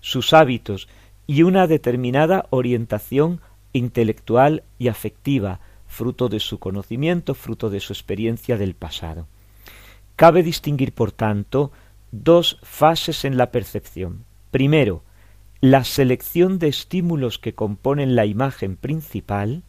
sus 0.00 0.32
hábitos 0.32 0.88
y 1.26 1.42
una 1.42 1.66
determinada 1.66 2.46
orientación 2.48 3.42
intelectual 3.74 4.62
y 4.78 4.88
afectiva, 4.88 5.60
fruto 5.86 6.30
de 6.30 6.40
su 6.40 6.58
conocimiento, 6.58 7.34
fruto 7.34 7.68
de 7.68 7.80
su 7.80 7.92
experiencia 7.92 8.56
del 8.56 8.72
pasado. 8.72 9.26
Cabe 10.18 10.42
distinguir, 10.42 10.94
por 10.94 11.12
tanto, 11.12 11.70
dos 12.10 12.58
fases 12.64 13.24
en 13.24 13.36
la 13.36 13.52
percepción. 13.52 14.24
Primero, 14.50 15.04
la 15.60 15.84
selección 15.84 16.58
de 16.58 16.66
estímulos 16.66 17.38
que 17.38 17.54
componen 17.54 18.16
la 18.16 18.26
imagen 18.26 18.74
principal, 18.74 19.62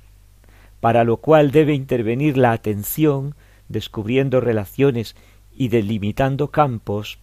para 0.79 1.03
lo 1.03 1.17
cual 1.17 1.51
debe 1.51 1.75
intervenir 1.75 2.35
la 2.35 2.51
atención, 2.51 3.35
descubriendo 3.67 4.41
relaciones 4.41 5.15
y 5.55 5.67
delimitando 5.67 6.49
campos, 6.49 7.19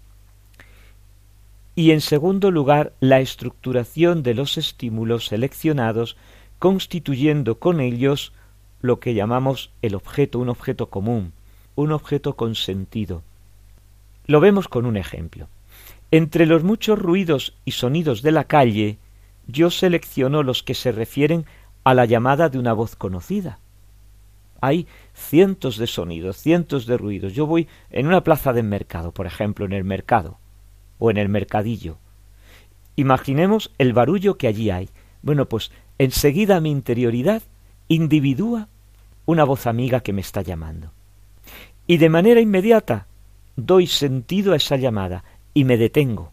y 1.75 1.91
en 1.91 2.03
segundo 2.03 2.53
lugar 2.53 2.93
la 3.01 3.19
estructuración 3.19 4.23
de 4.23 4.35
los 4.35 4.57
estímulos 4.57 5.27
seleccionados, 5.27 6.17
constituyendo 6.61 7.59
con 7.59 7.81
ellos 7.81 8.33
lo 8.83 9.01
que 9.01 9.15
llamamos 9.15 9.73
el 9.83 9.97
objeto, 9.97 10.39
un 10.39 10.49
objeto 10.49 10.91
común, 10.91 11.33
un 11.77 11.93
objeto 11.93 12.35
con 12.35 12.57
sentido. 12.57 13.23
Lo 14.27 14.41
vemos 14.41 14.67
con 14.67 14.87
un 14.87 14.97
ejemplo. 14.97 15.49
Entre 16.11 16.47
los 16.47 16.65
muchos 16.65 16.99
ruidos 16.99 17.55
y 17.65 17.73
sonidos 17.73 18.23
de 18.23 18.33
la 18.33 18.45
calle, 18.45 18.99
yo 19.47 19.71
selecciono 19.71 20.43
los 20.43 20.63
que 20.63 20.75
se 20.75 20.91
refieren 20.91 21.47
a 21.85 21.95
la 21.95 22.05
llamada 22.05 22.49
de 22.49 22.59
una 22.59 22.73
voz 22.73 22.97
conocida. 22.97 23.61
Hay 24.61 24.87
cientos 25.15 25.77
de 25.77 25.87
sonidos, 25.87 26.39
cientos 26.39 26.87
de 26.87 26.97
ruidos. 26.97 27.35
Yo 27.35 27.47
voy 27.47 27.69
en 27.91 28.07
una 28.07 28.25
plaza 28.25 28.53
de 28.53 28.63
mercado, 28.63 29.13
por 29.13 29.27
ejemplo, 29.27 29.67
en 29.67 29.73
el 29.73 29.85
mercado 29.85 30.39
o 30.99 31.11
en 31.11 31.19
el 31.19 31.29
mercadillo. 31.29 31.99
Imaginemos 32.97 33.71
el 33.79 33.93
barullo 33.93 34.39
que 34.39 34.49
allí 34.49 34.71
hay. 34.71 34.89
Bueno, 35.23 35.49
pues 35.49 35.71
enseguida 35.99 36.61
mi 36.61 36.71
interioridad 36.71 37.43
individúa 37.89 38.69
una 39.27 39.45
voz 39.45 39.67
amiga 39.67 40.01
que 40.01 40.13
me 40.13 40.23
está 40.23 40.41
llamando. 40.43 40.96
Y 41.87 41.99
de 41.99 42.09
manera 42.09 42.41
inmediata 42.41 43.07
doy 43.55 43.87
sentido 43.87 44.53
a 44.53 44.57
esa 44.57 44.77
llamada 44.77 45.25
y 45.55 45.65
me 45.65 45.77
detengo. 45.77 46.33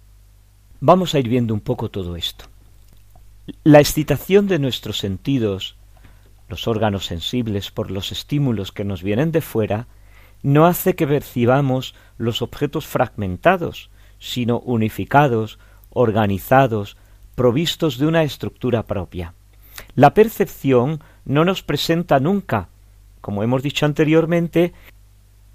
Vamos 0.79 1.15
a 1.15 1.19
ir 1.19 1.29
viendo 1.29 1.53
un 1.53 1.61
poco 1.61 1.89
todo 1.89 2.15
esto. 2.15 2.45
La 3.63 3.79
excitación 3.79 4.47
de 4.47 4.59
nuestros 4.59 4.97
sentidos, 4.97 5.75
los 6.49 6.67
órganos 6.67 7.05
sensibles 7.05 7.71
por 7.71 7.91
los 7.91 8.11
estímulos 8.11 8.71
que 8.71 8.83
nos 8.83 9.03
vienen 9.03 9.31
de 9.31 9.41
fuera, 9.41 9.87
no 10.41 10.65
hace 10.65 10.95
que 10.95 11.07
percibamos 11.07 11.95
los 12.17 12.41
objetos 12.41 12.85
fragmentados, 12.85 13.89
sino 14.19 14.59
unificados, 14.59 15.59
organizados, 15.89 16.97
provistos 17.35 17.97
de 17.97 18.07
una 18.07 18.23
estructura 18.23 18.83
propia. 18.83 19.33
La 19.95 20.13
percepción 20.13 21.01
no 21.25 21.45
nos 21.45 21.63
presenta 21.63 22.19
nunca, 22.19 22.69
como 23.21 23.43
hemos 23.43 23.63
dicho 23.63 23.85
anteriormente, 23.85 24.73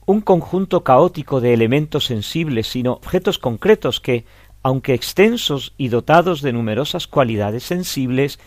un 0.08 0.22
conjunto 0.22 0.84
caótico 0.84 1.42
de 1.42 1.52
elementos 1.52 2.06
sensibles, 2.06 2.66
sino 2.66 2.92
objetos 2.92 3.38
concretos 3.38 4.00
que, 4.00 4.24
aunque 4.62 4.94
extensos 4.94 5.74
y 5.76 5.88
dotados 5.88 6.40
de 6.40 6.54
numerosas 6.54 7.06
cualidades 7.06 7.64
sensibles, 7.64 8.38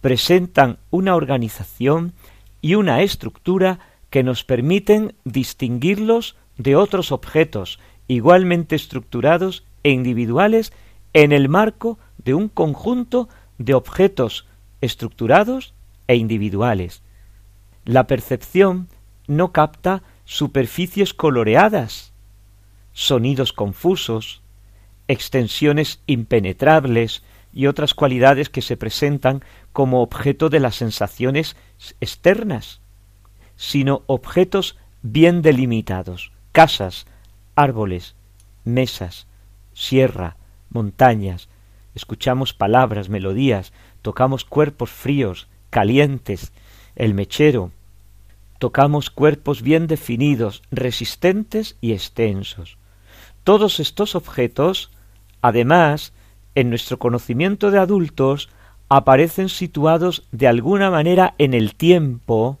presentan 0.00 0.78
una 0.88 1.14
organización 1.14 2.14
y 2.62 2.74
una 2.74 3.02
estructura 3.02 3.80
que 4.08 4.22
nos 4.22 4.44
permiten 4.44 5.12
distinguirlos 5.24 6.36
de 6.56 6.74
otros 6.74 7.12
objetos 7.12 7.80
igualmente 8.08 8.74
estructurados 8.74 9.64
e 9.82 9.90
individuales 9.90 10.72
en 11.12 11.32
el 11.32 11.50
marco 11.50 11.98
de 12.16 12.32
un 12.32 12.48
conjunto 12.48 13.28
de 13.58 13.74
objetos 13.74 14.46
estructurados 14.80 15.74
e 16.08 16.16
individuales. 16.16 17.02
La 17.84 18.06
percepción 18.06 18.88
no 19.26 19.52
capta 19.52 20.02
superficies 20.30 21.12
coloreadas, 21.12 22.12
sonidos 22.92 23.52
confusos, 23.52 24.42
extensiones 25.08 26.02
impenetrables 26.06 27.24
y 27.52 27.66
otras 27.66 27.94
cualidades 27.94 28.48
que 28.48 28.62
se 28.62 28.76
presentan 28.76 29.42
como 29.72 30.02
objeto 30.02 30.48
de 30.48 30.60
las 30.60 30.76
sensaciones 30.76 31.56
externas, 32.00 32.80
sino 33.56 34.04
objetos 34.06 34.78
bien 35.02 35.42
delimitados, 35.42 36.30
casas, 36.52 37.06
árboles, 37.56 38.14
mesas, 38.64 39.26
sierra, 39.72 40.36
montañas, 40.68 41.48
escuchamos 41.96 42.54
palabras, 42.54 43.08
melodías, 43.08 43.72
tocamos 44.00 44.44
cuerpos 44.44 44.90
fríos, 44.90 45.48
calientes, 45.70 46.52
el 46.94 47.14
mechero, 47.14 47.72
tocamos 48.60 49.08
cuerpos 49.08 49.62
bien 49.62 49.86
definidos, 49.86 50.62
resistentes 50.70 51.76
y 51.80 51.92
extensos. 51.92 52.76
Todos 53.42 53.80
estos 53.80 54.14
objetos, 54.14 54.90
además, 55.40 56.12
en 56.54 56.68
nuestro 56.68 56.98
conocimiento 56.98 57.70
de 57.70 57.78
adultos, 57.78 58.50
aparecen 58.90 59.48
situados 59.48 60.28
de 60.30 60.46
alguna 60.46 60.90
manera 60.90 61.34
en 61.38 61.54
el 61.54 61.74
tiempo, 61.74 62.58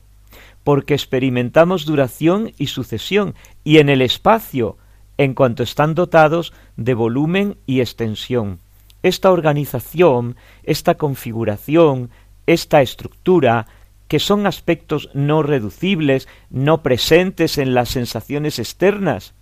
porque 0.64 0.94
experimentamos 0.94 1.84
duración 1.84 2.52
y 2.56 2.68
sucesión, 2.68 3.34
y 3.62 3.76
en 3.76 3.90
el 3.90 4.00
espacio, 4.00 4.78
en 5.18 5.34
cuanto 5.34 5.62
están 5.62 5.94
dotados 5.94 6.54
de 6.78 6.94
volumen 6.94 7.58
y 7.66 7.80
extensión. 7.80 8.58
Esta 9.02 9.30
organización, 9.30 10.36
esta 10.62 10.94
configuración, 10.94 12.08
esta 12.46 12.80
estructura, 12.80 13.66
que 14.10 14.18
son 14.18 14.44
aspectos 14.48 15.08
no 15.14 15.44
reducibles, 15.44 16.26
no 16.50 16.82
presentes 16.82 17.58
en 17.58 17.74
las 17.74 17.90
sensaciones 17.90 18.58
externas, 18.58 19.34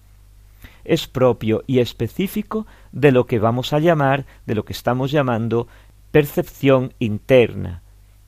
es 0.85 1.07
propio 1.07 1.65
y 1.67 1.79
específico 1.79 2.67
de 2.93 3.11
lo 3.11 3.25
que 3.25 3.39
vamos 3.39 3.73
a 3.73 3.79
llamar, 3.79 4.27
de 4.45 4.55
lo 4.55 4.67
que 4.67 4.75
estamos 4.75 5.11
llamando 5.11 5.69
percepción 6.11 6.93
interna. 6.99 7.81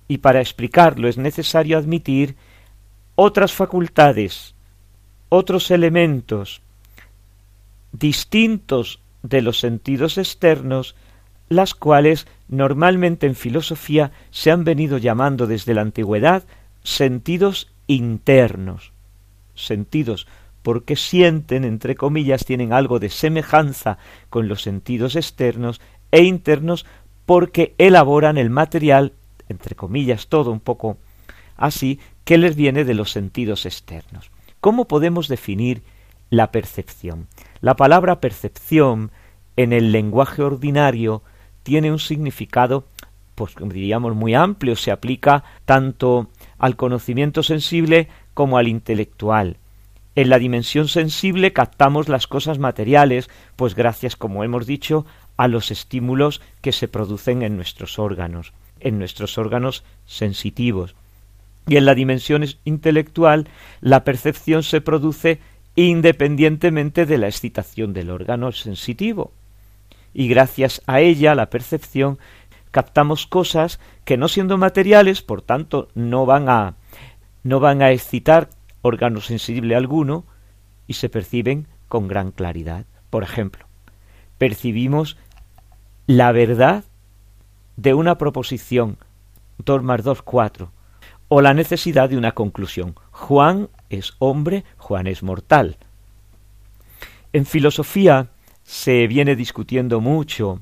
Y 0.08 0.18
para 0.18 0.40
explicarlo 0.40 1.08
es 1.08 1.18
necesario 1.18 1.76
admitir 1.76 2.36
otras 3.16 3.52
facultades, 3.52 4.54
otros 5.28 5.70
elementos 5.70 6.62
distintos 7.92 9.02
de 9.22 9.42
los 9.42 9.60
sentidos 9.60 10.16
externos, 10.16 10.96
las 11.50 11.74
cuales 11.74 12.26
normalmente 12.48 13.26
en 13.26 13.34
filosofía 13.34 14.12
se 14.30 14.50
han 14.50 14.64
venido 14.64 14.96
llamando 14.96 15.46
desde 15.46 15.74
la 15.74 15.82
antigüedad 15.82 16.44
sentidos 16.82 17.72
internos, 17.88 18.92
sentidos 19.54 20.26
porque 20.62 20.94
sienten, 20.94 21.64
entre 21.64 21.96
comillas, 21.96 22.44
tienen 22.44 22.72
algo 22.72 23.00
de 23.00 23.10
semejanza 23.10 23.98
con 24.30 24.46
los 24.46 24.62
sentidos 24.62 25.16
externos 25.16 25.80
e 26.12 26.22
internos 26.22 26.86
porque 27.26 27.74
elaboran 27.78 28.38
el 28.38 28.50
material, 28.50 29.12
entre 29.48 29.74
comillas, 29.74 30.28
todo 30.28 30.52
un 30.52 30.60
poco 30.60 30.98
así, 31.56 31.98
que 32.24 32.38
les 32.38 32.54
viene 32.54 32.84
de 32.84 32.94
los 32.94 33.10
sentidos 33.10 33.66
externos. 33.66 34.30
¿Cómo 34.60 34.86
podemos 34.86 35.26
definir 35.26 35.82
la 36.28 36.52
percepción? 36.52 37.26
La 37.60 37.74
palabra 37.74 38.20
percepción 38.20 39.10
en 39.56 39.72
el 39.72 39.90
lenguaje 39.90 40.42
ordinario 40.42 41.22
tiene 41.62 41.90
un 41.90 41.98
significado, 41.98 42.84
pues 43.34 43.54
diríamos, 43.58 44.14
muy 44.14 44.34
amplio, 44.34 44.76
se 44.76 44.90
aplica 44.90 45.44
tanto 45.64 46.28
al 46.58 46.76
conocimiento 46.76 47.42
sensible 47.42 48.08
como 48.34 48.58
al 48.58 48.68
intelectual. 48.68 49.56
En 50.16 50.28
la 50.28 50.38
dimensión 50.38 50.88
sensible 50.88 51.52
captamos 51.52 52.08
las 52.08 52.26
cosas 52.26 52.58
materiales, 52.58 53.30
pues 53.56 53.74
gracias, 53.74 54.16
como 54.16 54.44
hemos 54.44 54.66
dicho, 54.66 55.06
a 55.36 55.48
los 55.48 55.70
estímulos 55.70 56.42
que 56.60 56.72
se 56.72 56.88
producen 56.88 57.42
en 57.42 57.56
nuestros 57.56 57.98
órganos, 57.98 58.52
en 58.80 58.98
nuestros 58.98 59.38
órganos 59.38 59.84
sensitivos. 60.06 60.94
Y 61.66 61.76
en 61.76 61.86
la 61.86 61.94
dimensión 61.94 62.44
intelectual, 62.64 63.48
la 63.80 64.04
percepción 64.04 64.62
se 64.62 64.80
produce 64.80 65.38
independientemente 65.76 67.06
de 67.06 67.16
la 67.16 67.28
excitación 67.28 67.92
del 67.92 68.10
órgano 68.10 68.52
sensitivo. 68.52 69.32
Y 70.12 70.28
gracias 70.28 70.82
a 70.86 71.00
ella, 71.00 71.34
la 71.34 71.50
percepción, 71.50 72.18
captamos 72.70 73.26
cosas 73.26 73.80
que 74.04 74.16
no 74.16 74.28
siendo 74.28 74.58
materiales, 74.58 75.22
por 75.22 75.42
tanto, 75.42 75.88
no 75.94 76.26
van 76.26 76.48
a 76.48 76.74
no 77.42 77.58
van 77.58 77.80
a 77.80 77.90
excitar 77.90 78.50
órgano 78.82 79.20
sensible 79.20 79.74
alguno 79.74 80.24
y 80.86 80.94
se 80.94 81.08
perciben 81.08 81.68
con 81.88 82.06
gran 82.06 82.32
claridad. 82.32 82.84
Por 83.08 83.22
ejemplo, 83.22 83.66
percibimos 84.36 85.16
la 86.06 86.32
verdad 86.32 86.84
de 87.76 87.94
una 87.94 88.18
proposición, 88.18 88.98
2 89.64 89.82
más 89.82 90.04
2, 90.04 90.22
4, 90.22 90.72
o 91.28 91.40
la 91.40 91.54
necesidad 91.54 92.10
de 92.10 92.18
una 92.18 92.32
conclusión. 92.32 92.94
Juan 93.10 93.70
es 93.88 94.14
hombre, 94.18 94.64
Juan 94.76 95.06
es 95.06 95.22
mortal. 95.22 95.78
En 97.32 97.46
filosofía 97.46 98.28
se 98.70 99.08
viene 99.08 99.34
discutiendo 99.34 100.00
mucho 100.00 100.60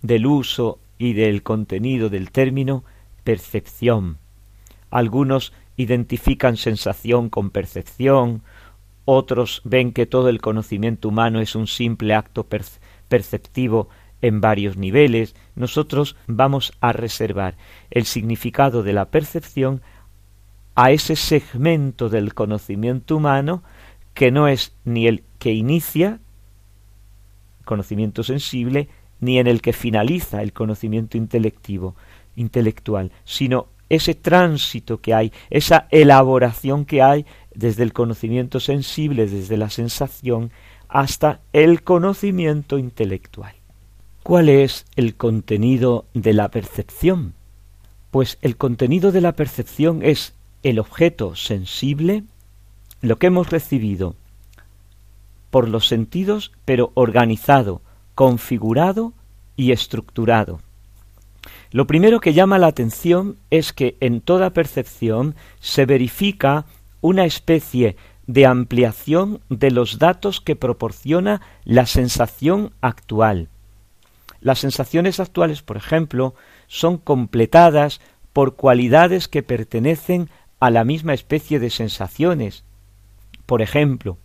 del 0.00 0.24
uso 0.24 0.78
y 0.96 1.12
del 1.12 1.42
contenido 1.42 2.08
del 2.08 2.30
término 2.30 2.82
percepción. 3.24 4.16
Algunos 4.90 5.52
identifican 5.76 6.56
sensación 6.56 7.28
con 7.28 7.50
percepción, 7.50 8.40
otros 9.04 9.60
ven 9.64 9.92
que 9.92 10.06
todo 10.06 10.30
el 10.30 10.40
conocimiento 10.40 11.10
humano 11.10 11.42
es 11.42 11.54
un 11.54 11.66
simple 11.66 12.14
acto 12.14 12.46
perceptivo 13.08 13.90
en 14.22 14.40
varios 14.40 14.78
niveles, 14.78 15.34
nosotros 15.56 16.16
vamos 16.26 16.72
a 16.80 16.94
reservar 16.94 17.58
el 17.90 18.06
significado 18.06 18.82
de 18.82 18.94
la 18.94 19.10
percepción 19.10 19.82
a 20.74 20.90
ese 20.90 21.16
segmento 21.16 22.08
del 22.08 22.32
conocimiento 22.32 23.14
humano 23.18 23.62
que 24.14 24.30
no 24.30 24.48
es 24.48 24.72
ni 24.86 25.06
el 25.06 25.22
que 25.38 25.52
inicia 25.52 26.20
conocimiento 27.68 28.22
sensible, 28.22 28.88
ni 29.20 29.38
en 29.38 29.46
el 29.46 29.60
que 29.60 29.74
finaliza 29.74 30.42
el 30.42 30.54
conocimiento 30.54 31.18
intelectivo, 31.18 31.94
intelectual, 32.34 33.12
sino 33.24 33.66
ese 33.90 34.14
tránsito 34.14 35.02
que 35.02 35.12
hay, 35.12 35.32
esa 35.50 35.86
elaboración 35.90 36.86
que 36.86 37.02
hay 37.02 37.26
desde 37.54 37.82
el 37.82 37.92
conocimiento 37.92 38.58
sensible, 38.58 39.26
desde 39.26 39.58
la 39.58 39.68
sensación, 39.68 40.50
hasta 40.88 41.40
el 41.52 41.82
conocimiento 41.82 42.78
intelectual. 42.78 43.54
¿Cuál 44.22 44.48
es 44.48 44.86
el 44.96 45.14
contenido 45.14 46.06
de 46.14 46.32
la 46.32 46.48
percepción? 46.50 47.34
Pues 48.10 48.38
el 48.40 48.56
contenido 48.56 49.12
de 49.12 49.20
la 49.20 49.32
percepción 49.32 50.02
es 50.02 50.34
el 50.62 50.78
objeto 50.78 51.36
sensible, 51.36 52.24
lo 53.02 53.16
que 53.16 53.26
hemos 53.26 53.50
recibido 53.50 54.16
por 55.50 55.68
los 55.68 55.86
sentidos, 55.86 56.52
pero 56.64 56.92
organizado, 56.94 57.82
configurado 58.14 59.12
y 59.56 59.72
estructurado. 59.72 60.60
Lo 61.70 61.86
primero 61.86 62.20
que 62.20 62.32
llama 62.32 62.58
la 62.58 62.66
atención 62.66 63.36
es 63.50 63.72
que 63.72 63.96
en 64.00 64.20
toda 64.20 64.50
percepción 64.50 65.34
se 65.60 65.86
verifica 65.86 66.64
una 67.00 67.24
especie 67.24 67.96
de 68.26 68.46
ampliación 68.46 69.40
de 69.48 69.70
los 69.70 69.98
datos 69.98 70.40
que 70.40 70.56
proporciona 70.56 71.40
la 71.64 71.86
sensación 71.86 72.72
actual. 72.80 73.48
Las 74.40 74.60
sensaciones 74.60 75.18
actuales, 75.18 75.62
por 75.62 75.76
ejemplo, 75.76 76.34
son 76.66 76.98
completadas 76.98 78.00
por 78.32 78.54
cualidades 78.54 79.28
que 79.28 79.42
pertenecen 79.42 80.28
a 80.60 80.70
la 80.70 80.84
misma 80.84 81.14
especie 81.14 81.58
de 81.58 81.70
sensaciones. 81.70 82.64
Por 83.46 83.62
ejemplo, 83.62 84.18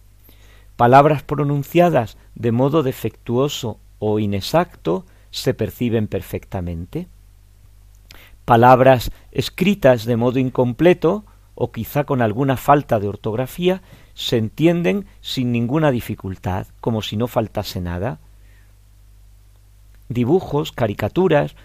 palabras 0.76 1.24
pronunciadas 1.24 2.18
de 2.36 2.52
modo 2.52 2.84
defectuoso 2.84 3.80
o 4.00 4.20
inexacto 4.20 5.06
se 5.32 5.54
perciben 5.54 6.08
perfectamente 6.08 7.08
palabras 8.46 9.12
escritas 9.32 10.06
de 10.06 10.18
modo 10.18 10.40
incompleto 10.40 11.26
o 11.56 11.72
quizá 11.72 12.04
con 12.04 12.22
alguna 12.22 12.58
falta 12.58 13.00
de 13.00 13.08
ortografía 13.08 13.82
se 14.16 14.38
entienden 14.38 15.06
sin 15.22 15.52
ninguna 15.52 15.92
dificultad, 15.92 16.68
como 16.82 17.02
si 17.02 17.16
no 17.16 17.28
faltase 17.28 17.80
nada. 17.80 18.20
Dibujos, 20.10 20.72
caricaturas, 20.72 21.56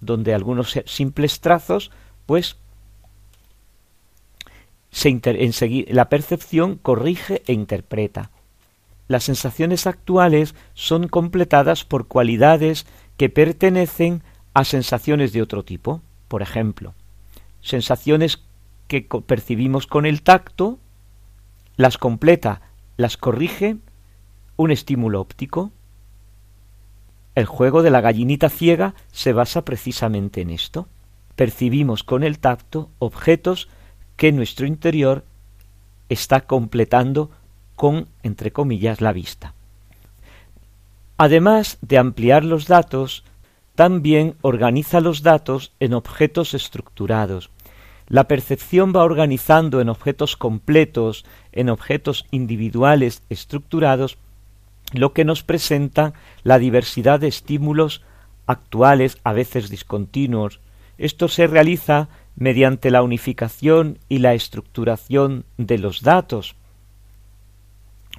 donde 0.00 0.34
algunos 0.34 0.78
simples 0.86 1.40
trazos, 1.40 1.90
pues 2.26 2.56
la 5.88 6.08
percepción 6.08 6.76
corrige 6.76 7.42
e 7.46 7.52
interpreta. 7.52 8.30
Las 9.06 9.24
sensaciones 9.24 9.86
actuales 9.86 10.54
son 10.72 11.08
completadas 11.08 11.84
por 11.84 12.08
cualidades 12.08 12.86
que 13.16 13.28
pertenecen 13.28 14.22
a 14.54 14.64
sensaciones 14.64 15.32
de 15.32 15.42
otro 15.42 15.64
tipo. 15.64 16.00
Por 16.28 16.42
ejemplo, 16.42 16.94
sensaciones 17.60 18.42
que 18.88 19.06
percibimos 19.26 19.86
con 19.86 20.06
el 20.06 20.22
tacto, 20.22 20.78
las 21.76 21.98
completa, 21.98 22.62
las 22.96 23.16
corrige 23.16 23.76
un 24.56 24.70
estímulo 24.70 25.20
óptico. 25.20 25.72
El 27.34 27.46
juego 27.46 27.82
de 27.82 27.90
la 27.90 28.00
gallinita 28.00 28.48
ciega 28.48 28.94
se 29.12 29.32
basa 29.32 29.64
precisamente 29.64 30.40
en 30.40 30.50
esto. 30.50 30.88
Percibimos 31.34 32.04
con 32.04 32.22
el 32.22 32.38
tacto 32.38 32.90
objetos 33.00 33.68
que 34.16 34.30
nuestro 34.32 34.66
interior 34.66 35.24
está 36.08 36.42
completando 36.42 37.30
con, 37.76 38.08
entre 38.22 38.52
comillas, 38.52 39.00
la 39.00 39.12
vista. 39.12 39.54
Además 41.16 41.78
de 41.80 41.98
ampliar 41.98 42.44
los 42.44 42.66
datos, 42.66 43.24
también 43.74 44.36
organiza 44.42 45.00
los 45.00 45.22
datos 45.22 45.72
en 45.80 45.94
objetos 45.94 46.54
estructurados. 46.54 47.50
La 48.08 48.28
percepción 48.28 48.92
va 48.94 49.04
organizando 49.04 49.80
en 49.80 49.88
objetos 49.88 50.36
completos, 50.36 51.24
en 51.52 51.70
objetos 51.70 52.26
individuales 52.30 53.22
estructurados, 53.30 54.18
lo 54.92 55.12
que 55.12 55.24
nos 55.24 55.42
presenta 55.42 56.12
la 56.42 56.58
diversidad 56.58 57.20
de 57.20 57.28
estímulos 57.28 58.02
actuales, 58.46 59.18
a 59.24 59.32
veces 59.32 59.70
discontinuos. 59.70 60.60
Esto 60.98 61.28
se 61.28 61.46
realiza 61.46 62.08
mediante 62.36 62.90
la 62.90 63.02
unificación 63.02 63.98
y 64.08 64.18
la 64.18 64.34
estructuración 64.34 65.44
de 65.56 65.78
los 65.78 66.02
datos. 66.02 66.56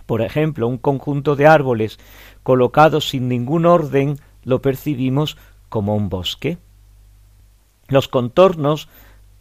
Por 0.05 0.21
ejemplo, 0.21 0.67
un 0.67 0.77
conjunto 0.77 1.35
de 1.35 1.47
árboles 1.47 1.99
colocados 2.43 3.09
sin 3.09 3.27
ningún 3.27 3.65
orden 3.65 4.17
lo 4.43 4.61
percibimos 4.61 5.37
como 5.69 5.95
un 5.95 6.09
bosque. 6.09 6.57
Los 7.87 8.07
contornos 8.07 8.87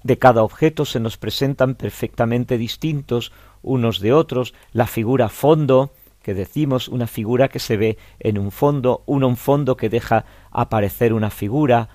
de 0.03 0.19
cada 0.19 0.43
objeto 0.43 0.85
se 0.85 1.01
nos 1.01 1.17
presentan 1.17 1.75
perfectamente 1.75 2.59
distintos 2.59 3.33
unos 3.63 4.01
de 4.01 4.13
otros, 4.13 4.55
la 4.73 4.87
figura 4.87 5.29
fondo, 5.29 5.93
que 6.23 6.35
decimos 6.35 6.89
una 6.89 7.07
figura 7.07 7.49
que 7.49 7.59
se 7.59 7.77
ve 7.77 7.99
en 8.19 8.39
un 8.39 8.51
fondo, 8.51 9.03
un 9.07 9.37
fondo 9.37 9.77
que 9.77 9.91
deja 9.91 10.25
aparecer 10.51 11.13
una 11.13 11.31
figura, 11.31 11.89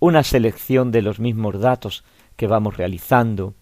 una 0.00 0.22
selección 0.22 0.90
de 0.90 1.02
los 1.02 1.20
mismos 1.20 1.60
datos 1.60 2.04
que 2.36 2.46
vamos 2.46 2.76
realizando. 2.76 3.54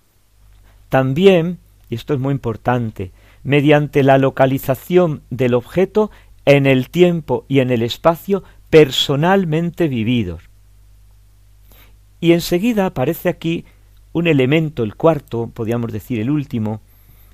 También, 0.89 1.59
y 1.91 1.97
esto 1.97 2.15
es 2.15 2.21
muy 2.21 2.33
importante, 2.33 3.13
mediante 3.43 4.03
la 4.03 4.19
localización 4.19 5.23
del 5.31 5.55
objeto 5.55 6.11
en 6.45 6.67
el 6.67 6.91
tiempo 6.91 7.45
y 7.49 7.61
en 7.61 7.71
el 7.71 7.83
espacio 7.83 8.43
personalmente 8.71 9.89
vividos. 9.89 10.43
Y 12.21 12.33
enseguida 12.33 12.87
aparece 12.87 13.29
aquí 13.29 13.65
un 14.13 14.27
elemento, 14.27 14.83
el 14.83 14.97
cuarto, 14.97 15.51
podríamos 15.53 15.93
decir 15.93 16.19
el 16.21 16.31
último, 16.31 16.81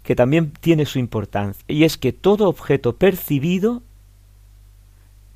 que 0.02 0.14
también 0.14 0.52
tiene 0.60 0.84
su 0.84 0.98
importancia, 0.98 1.64
y 1.66 1.84
es 1.84 1.96
que 1.96 2.12
todo 2.12 2.48
objeto 2.48 2.96
percibido, 2.96 3.82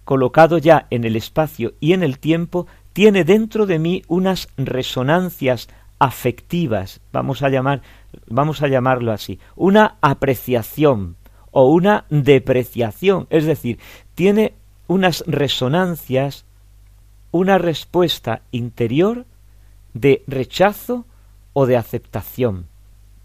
colocado 0.04 0.58
ya 0.58 0.86
en 0.90 1.04
el 1.04 1.16
espacio 1.16 1.74
y 1.80 1.92
en 1.94 2.02
el 2.02 2.18
tiempo, 2.18 2.66
tiene 2.92 3.24
dentro 3.24 3.64
de 3.66 3.78
mí 3.78 4.02
unas 4.08 4.48
resonancias 4.56 5.68
afectivas, 5.98 7.00
vamos 7.12 7.42
a 7.42 7.48
llamar, 7.48 7.82
vamos 8.26 8.62
a 8.62 8.68
llamarlo 8.68 9.12
así, 9.12 9.38
una 9.56 9.96
apreciación 10.00 11.16
o 11.50 11.66
una 11.66 12.04
depreciación, 12.10 13.26
es 13.30 13.44
decir, 13.44 13.78
tiene 14.14 14.54
unas 14.86 15.24
resonancias, 15.26 16.44
una 17.30 17.58
respuesta 17.58 18.42
interior 18.52 19.26
de 19.94 20.22
rechazo 20.26 21.04
o 21.52 21.66
de 21.66 21.76
aceptación, 21.76 22.66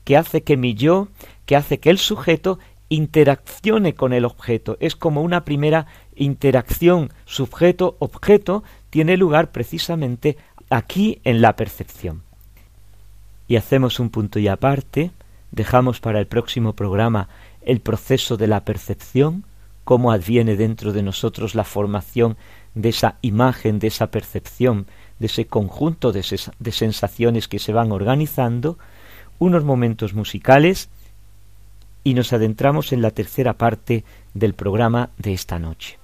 que 0.04 0.18
hace 0.18 0.44
que 0.44 0.58
mi 0.58 0.74
yo, 0.74 1.08
que 1.46 1.56
hace 1.56 1.80
que 1.80 1.90
el 1.90 1.98
sujeto 1.98 2.60
interaccione 2.90 3.96
con 3.96 4.14
el 4.14 4.26
objeto. 4.26 4.78
Es 4.80 4.96
como 4.96 5.22
una 5.22 5.46
primera 5.46 5.88
interacción 6.16 7.12
sujeto-objeto 7.26 8.64
tiene 8.90 9.18
lugar 9.18 9.52
precisamente 9.52 10.38
aquí 10.70 11.20
en 11.24 11.42
la 11.42 11.56
percepción. 11.56 12.24
Y 13.48 13.56
hacemos 13.56 14.00
un 14.00 14.10
punto 14.10 14.40
y 14.40 14.48
aparte, 14.48 15.12
dejamos 15.52 16.00
para 16.00 16.20
el 16.20 16.28
próximo 16.28 16.74
programa 16.74 17.30
el 17.62 17.80
proceso 17.80 18.38
de 18.38 18.48
la 18.48 18.66
percepción, 18.66 19.46
cómo 19.84 20.12
adviene 20.12 20.56
dentro 20.56 20.94
de 20.94 21.04
nosotros 21.04 21.56
la 21.56 21.64
formación 21.64 22.38
de 22.74 22.90
esa 22.90 23.18
imagen, 23.22 23.80
de 23.80 23.88
esa 23.88 24.08
percepción, 24.08 24.88
de 25.20 25.28
ese 25.28 25.46
conjunto 25.46 26.12
de, 26.12 26.26
de 26.60 26.72
sensaciones 26.72 27.48
que 27.48 27.60
se 27.60 27.74
van 27.74 27.92
organizando, 27.92 28.78
unos 29.40 29.64
momentos 29.64 30.14
musicales 30.14 30.90
y 32.04 32.14
nos 32.14 32.34
adentramos 32.34 32.92
en 32.92 33.02
la 33.02 33.12
tercera 33.12 33.54
parte 33.58 34.04
del 34.34 34.54
programa 34.54 35.10
de 35.18 35.34
esta 35.34 35.60
noche. 35.60 36.03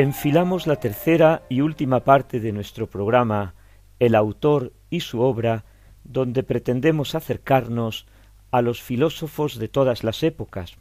Enfilamos 0.00 0.66
la 0.66 0.76
tercera 0.76 1.42
y 1.50 1.60
última 1.60 2.04
parte 2.04 2.40
de 2.40 2.52
nuestro 2.52 2.88
programa, 2.88 3.54
el 3.98 4.14
autor 4.14 4.72
y 4.88 5.00
su 5.00 5.20
obra, 5.20 5.66
donde 6.04 6.42
pretendemos 6.42 7.14
acercarnos 7.14 8.06
a 8.50 8.62
los 8.62 8.80
filósofos 8.80 9.58
de 9.58 9.68
todas 9.68 10.02
las 10.02 10.22
épocas. 10.22 10.78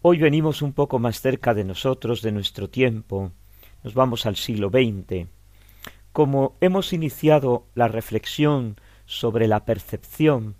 Hoy 0.00 0.16
venimos 0.18 0.62
un 0.62 0.72
poco 0.72 0.98
más 0.98 1.20
cerca 1.20 1.52
de 1.52 1.64
nosotros, 1.64 2.22
de 2.22 2.32
nuestro 2.32 2.70
tiempo, 2.70 3.32
nos 3.82 3.92
vamos 3.92 4.24
al 4.24 4.36
siglo 4.36 4.70
XX. 4.70 5.28
Como 6.12 6.56
hemos 6.62 6.94
iniciado 6.94 7.66
la 7.74 7.88
reflexión 7.88 8.76
sobre 9.04 9.48
la 9.48 9.66
percepción, 9.66 10.54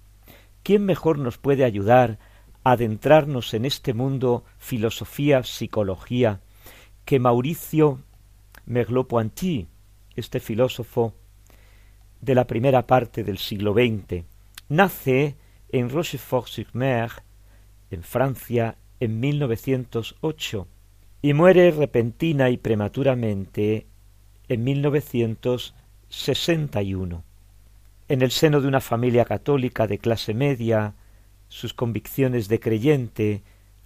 ¿quién 0.62 0.84
mejor 0.84 1.18
nos 1.18 1.38
puede 1.38 1.64
ayudar 1.64 2.18
a 2.62 2.72
adentrarnos 2.72 3.54
en 3.54 3.64
este 3.64 3.94
mundo 3.94 4.44
filosofía, 4.58 5.44
psicología, 5.44 6.40
que 7.04 7.18
Mauricio 7.18 8.00
Merleau-Ponty, 8.66 9.66
este 10.16 10.40
filósofo 10.40 11.14
de 12.20 12.34
la 12.34 12.46
primera 12.46 12.86
parte 12.86 13.24
del 13.24 13.38
siglo 13.38 13.72
XX, 13.74 14.24
nace 14.68 15.36
en 15.70 15.88
Rochefort-sur-Mer, 15.90 17.10
en 17.90 18.02
Francia, 18.02 18.76
en 19.00 19.20
1908 19.20 20.68
y 21.22 21.32
muere 21.34 21.70
repentina 21.70 22.50
y 22.50 22.58
prematuramente 22.58 23.86
en 24.48 24.64
1961. 24.64 27.24
En 28.08 28.22
el 28.22 28.30
seno 28.30 28.60
de 28.60 28.68
una 28.68 28.80
familia 28.80 29.24
católica 29.24 29.86
de 29.86 29.98
clase 29.98 30.34
media, 30.34 30.94
sus 31.48 31.72
convicciones 31.72 32.48
de 32.48 32.60
creyente, 32.60 33.42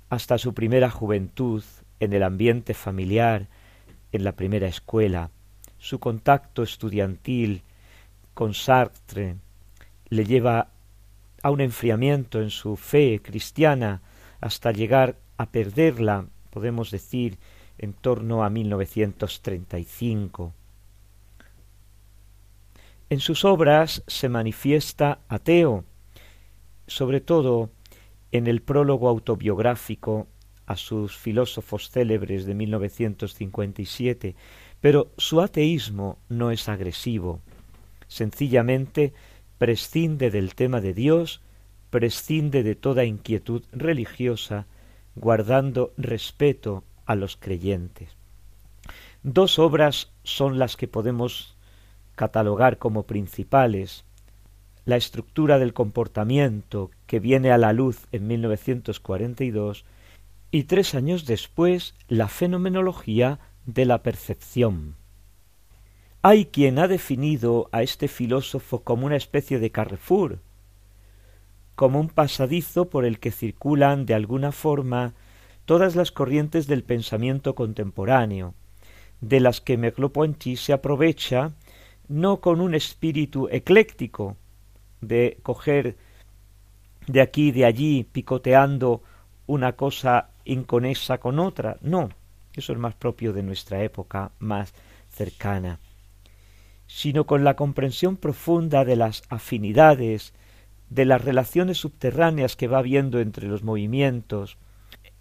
hasta 0.09 0.39
su 0.39 0.55
primera 0.55 0.91
juventud, 0.91 1.62
en 2.01 2.12
el 2.12 2.22
ambiente 2.22 2.74
familiar, 2.74 3.49
en 4.12 4.24
la 4.24 4.32
primera 4.32 4.68
escuela, 4.68 5.30
su 5.78 5.99
contacto 5.99 6.62
estudiantil 6.62 7.62
con 8.34 8.55
Sartre 8.55 9.36
le 10.09 10.24
lleva 10.24 10.68
a 11.42 11.51
un 11.51 11.61
enfriamiento 11.61 12.40
en 12.40 12.51
su 12.51 12.76
fe 12.76 13.20
cristiana 13.22 14.03
hasta 14.40 14.72
llegar 14.72 15.16
a 15.36 15.46
perderla, 15.46 16.26
podemos 16.51 16.90
decir, 16.90 17.38
en 17.78 17.92
torno 17.92 18.42
a 18.42 18.51
1935. 18.51 20.53
En 23.11 23.20
sus 23.20 23.44
obras 23.44 24.03
se 24.07 24.28
manifiesta 24.28 25.20
ateo, 25.28 25.84
sobre 26.86 27.20
todo 27.20 27.70
en 28.32 28.46
el 28.46 28.61
prólogo 28.61 29.09
autobiográfico 29.09 30.26
a 30.69 30.77
sus 30.77 31.16
filósofos 31.16 31.91
célebres 31.91 32.45
de 32.45 32.55
1957, 32.55 34.37
pero 34.83 35.11
su 35.16 35.41
ateísmo 35.41 36.19
no 36.29 36.51
es 36.51 36.69
agresivo. 36.69 37.41
Sencillamente 38.07 39.14
prescinde 39.57 40.31
del 40.31 40.55
tema 40.55 40.83
de 40.83 40.93
Dios, 40.93 41.41
prescinde 41.89 42.62
de 42.62 42.75
toda 42.75 43.07
inquietud 43.07 43.64
religiosa, 43.73 44.66
guardando 45.16 45.95
respeto 45.97 46.85
a 47.07 47.14
los 47.14 47.39
creyentes. 47.39 48.11
Dos 49.23 49.59
obras 49.59 50.12
son 50.23 50.59
las 50.59 50.77
que 50.77 50.87
podemos 50.87 51.57
catalogar 52.14 52.77
como 52.77 53.05
principales. 53.05 54.05
La 54.85 54.97
estructura 54.97 55.59
del 55.59 55.73
comportamiento, 55.73 56.91
que 57.07 57.21
viene 57.21 57.53
a 57.53 57.59
la 57.59 57.73
luz 57.73 58.07
en 58.12 58.27
1942, 58.27 59.87
y 60.51 60.64
tres 60.64 60.94
años 60.94 61.26
después 61.26 61.94
la 62.09 62.28
fenomenología 62.28 63.38
de 63.66 63.84
la 63.84 64.03
percepción. 64.03 64.96
Hay 66.22 66.46
quien 66.46 66.78
ha 66.78 66.88
definido 66.88 67.68
a 67.70 67.82
este 67.82 68.09
filósofo 68.09 68.82
como 68.82 69.07
una 69.07 69.16
especie 69.16 69.59
de 69.59 69.70
Carrefour, 69.70 70.40
como 71.74 72.01
un 72.01 72.09
pasadizo 72.09 72.88
por 72.88 73.05
el 73.05 73.20
que 73.20 73.30
circulan 73.30 74.05
de 74.05 74.14
alguna 74.14 74.51
forma 74.51 75.14
todas 75.64 75.94
las 75.94 76.11
corrientes 76.11 76.66
del 76.66 76.82
pensamiento 76.82 77.55
contemporáneo, 77.55 78.55
de 79.20 79.40
las 79.40 79.61
que 79.61 79.78
Merleau-Ponty 79.78 80.57
se 80.57 80.72
aprovecha 80.72 81.53
no 82.09 82.40
con 82.40 82.61
un 82.61 82.74
espíritu 82.74 83.49
ecléctico 83.51 84.36
de 85.01 85.38
coger 85.42 85.96
de 87.07 87.20
aquí 87.20 87.49
y 87.49 87.53
de 87.53 87.64
allí 87.64 88.05
picoteando 88.05 89.03
una 89.46 89.74
cosa 89.74 90.30
inconesa 90.49 91.18
con 91.18 91.38
otra. 91.38 91.76
No, 91.80 92.09
eso 92.55 92.72
es 92.72 92.78
más 92.78 92.94
propio 92.94 93.32
de 93.32 93.42
nuestra 93.42 93.82
época 93.82 94.32
más 94.38 94.74
cercana, 95.11 95.78
sino 96.86 97.26
con 97.26 97.44
la 97.44 97.55
comprensión 97.55 98.16
profunda 98.16 98.84
de 98.84 98.96
las 98.96 99.22
afinidades, 99.28 100.34
de 100.90 101.05
las 101.05 101.22
relaciones 101.22 101.78
subterráneas 101.78 102.57
que 102.57 102.66
va 102.66 102.78
habiendo 102.78 103.20
entre 103.20 103.46
los 103.46 103.62
movimientos, 103.62 104.57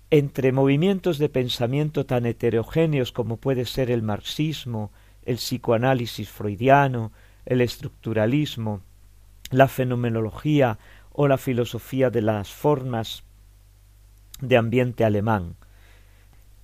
entre 0.09 0.53
movimientos 0.53 1.17
de 1.17 1.28
pensamiento 1.30 2.05
tan 2.05 2.25
heterogéneos 2.25 3.11
como 3.11 3.38
puede 3.38 3.65
ser 3.65 3.91
el 3.91 4.01
marxismo, 4.01 4.91
el 5.25 5.36
psicoanálisis 5.36 6.30
freudiano, 6.30 7.11
el 7.45 7.59
estructuralismo, 7.59 8.82
la 9.51 9.67
fenomenología 9.67 10.80
o 11.11 11.28
la 11.28 11.38
filosofía 11.38 12.09
de 12.09 12.21
las 12.21 12.49
formas 12.49 13.23
de 14.42 14.58
ambiente 14.58 15.04
alemán. 15.04 15.56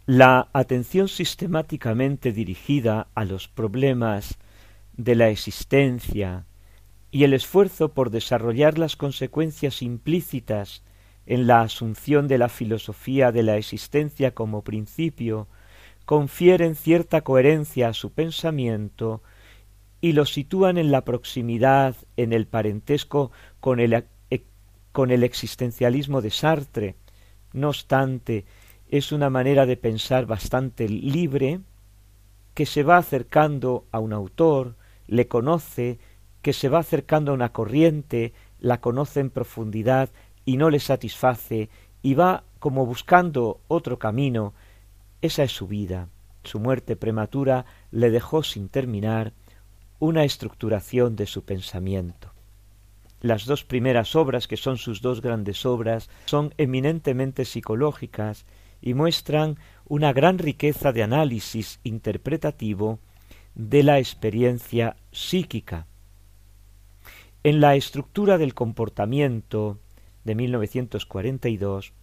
La 0.06 0.50
atención 0.54 1.08
sistemáticamente 1.08 2.32
dirigida 2.32 3.08
a 3.16 3.24
los 3.26 3.48
problemas 3.48 4.38
de 4.98 5.16
la 5.16 5.30
existencia 5.30 6.46
y 7.10 7.24
el 7.24 7.34
esfuerzo 7.34 7.94
por 7.94 8.10
desarrollar 8.10 8.78
las 8.78 8.96
consecuencias 8.96 9.82
implícitas 9.82 10.84
en 11.26 11.48
la 11.48 11.62
asunción 11.62 12.28
de 12.28 12.38
la 12.38 12.50
filosofía 12.50 13.32
de 13.32 13.44
la 13.44 13.58
existencia 13.58 14.34
como 14.34 14.64
principio 14.64 15.48
confieren 16.06 16.76
cierta 16.76 17.22
coherencia 17.22 17.88
a 17.88 17.94
su 17.94 18.12
pensamiento 18.12 19.24
y 20.02 20.12
lo 20.12 20.26
sitúan 20.26 20.78
en 20.78 20.92
la 20.92 21.06
proximidad, 21.06 21.96
en 22.18 22.34
el 22.34 22.46
parentesco 22.46 23.32
con 23.62 23.80
el, 23.80 24.06
e, 24.30 24.44
con 24.92 25.12
el 25.12 25.24
existencialismo 25.24 26.22
de 26.22 26.30
Sartre, 26.30 26.96
no 27.54 27.70
obstante, 27.70 28.46
es 28.90 29.12
una 29.12 29.30
manera 29.30 29.66
de 29.66 29.78
pensar 29.78 30.26
bastante 30.26 30.90
libre, 30.90 31.62
que 32.54 32.66
se 32.66 32.84
va 32.84 32.98
acercando 32.98 33.86
a 33.92 34.00
un 34.00 34.14
autor, 34.14 34.76
le 35.08 35.28
conoce, 35.28 36.00
que 36.42 36.54
se 36.54 36.70
va 36.70 36.80
acercando 36.80 37.32
a 37.32 37.36
una 37.36 37.52
corriente, 37.52 38.34
la 38.60 38.82
conoce 38.82 39.20
en 39.20 39.30
profundidad 39.30 40.10
y 40.46 40.58
no 40.58 40.70
le 40.70 40.80
satisface, 40.80 41.70
y 42.02 42.14
va 42.14 42.44
como 42.60 42.86
buscando 42.86 43.62
otro 43.68 43.98
camino. 43.98 44.54
Esa 45.22 45.44
es 45.44 45.52
su 45.52 45.68
vida. 45.68 46.10
Su 46.44 46.60
muerte 46.60 46.96
prematura 46.96 47.66
le 47.92 48.12
dejó 48.12 48.44
sin 48.44 48.68
terminar 48.68 49.34
una 50.00 50.26
estructuración 50.26 51.16
de 51.16 51.26
su 51.26 51.46
pensamiento. 51.46 52.33
Las 53.24 53.46
dos 53.46 53.64
primeras 53.64 54.18
obras, 54.18 54.50
que 54.50 54.58
son 54.58 54.78
sus 54.78 55.02
dos 55.02 55.22
grandes 55.22 55.66
obras, 55.66 56.10
son 56.26 56.54
eminentemente 56.58 57.46
psicológicas 57.46 58.46
y 58.82 58.96
muestran 58.96 59.58
una 59.86 60.12
gran 60.12 60.40
riqueza 60.40 60.92
de 60.92 61.04
análisis 61.04 61.80
interpretativo 61.86 63.00
de 63.56 63.82
la 63.84 63.98
experiencia 63.98 64.98
psíquica. 65.14 65.88
En 67.44 67.62
la 67.62 67.76
estructura 67.76 68.38
del 68.38 68.54
comportamiento 68.54 69.80
de 70.26 70.36
1942 70.36 71.94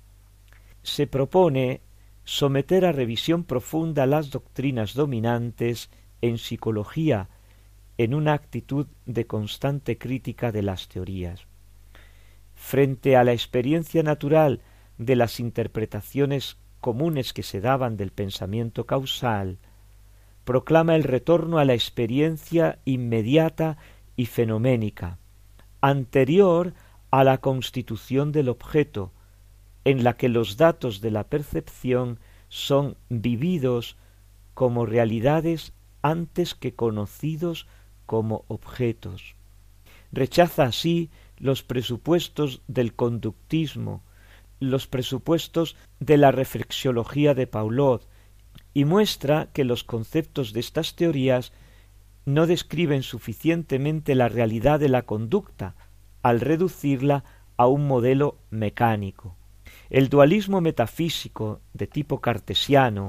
se 0.83 1.07
propone 1.07 1.83
someter 2.25 2.87
a 2.87 2.93
revisión 2.93 3.45
profunda 3.45 4.07
las 4.07 4.31
doctrinas 4.31 4.95
dominantes 4.95 5.91
en 6.23 6.39
psicología 6.39 7.29
en 8.01 8.14
una 8.14 8.32
actitud 8.32 8.86
de 9.05 9.26
constante 9.26 9.98
crítica 9.98 10.53
de 10.53 10.62
las 10.62 10.88
teorías. 10.88 11.46
Frente 12.55 13.14
a 13.14 13.24
la 13.24 13.34
experiencia 13.34 14.03
natural 14.03 14.62
de 14.96 15.16
las 15.16 15.38
interpretaciones 15.38 16.57
comunes 16.80 17.34
que 17.34 17.42
se 17.42 17.61
daban 17.61 17.98
del 17.98 18.11
pensamiento 18.11 18.86
causal, 18.86 19.59
proclama 20.44 20.96
el 20.96 21.03
retorno 21.03 21.59
a 21.59 21.66
la 21.66 21.74
experiencia 21.74 22.78
inmediata 22.86 23.76
y 24.16 24.24
fenoménica, 24.24 25.18
anterior 25.82 26.72
a 27.11 27.22
la 27.22 27.36
constitución 27.36 28.32
del 28.32 28.48
objeto, 28.48 29.12
en 29.84 30.05
la 30.05 30.16
que 30.16 30.30
los 30.30 30.57
datos 30.57 31.03
de 31.03 31.11
la 31.11 31.24
percepción 31.24 32.18
son 32.48 32.96
vividos 33.11 33.98
como 34.55 34.86
realidades 34.86 35.74
antes 36.01 36.55
que 36.55 36.74
conocidos 36.74 37.66
como 38.11 38.44
objetos. 38.48 39.36
Rechaza 40.11 40.64
así 40.64 41.11
los 41.38 41.62
presupuestos 41.62 42.61
del 42.66 42.96
conductismo, 42.96 44.02
los 44.58 44.88
presupuestos 44.88 45.76
de 46.00 46.16
la 46.16 46.32
reflexiología 46.32 47.34
de 47.34 47.46
Paulot 47.46 48.08
y 48.74 48.84
muestra 48.84 49.50
que 49.52 49.62
los 49.62 49.84
conceptos 49.84 50.52
de 50.52 50.58
estas 50.58 50.96
teorías 50.96 51.52
no 52.24 52.48
describen 52.48 53.04
suficientemente 53.04 54.16
la 54.16 54.28
realidad 54.28 54.80
de 54.80 54.88
la 54.88 55.02
conducta 55.02 55.76
al 56.20 56.40
reducirla 56.40 57.22
a 57.56 57.68
un 57.68 57.86
modelo 57.86 58.38
mecánico. 58.50 59.36
El 59.88 60.08
dualismo 60.08 60.61
metafísico 60.61 61.61
de 61.74 61.86
tipo 61.86 62.20
cartesiano, 62.20 63.06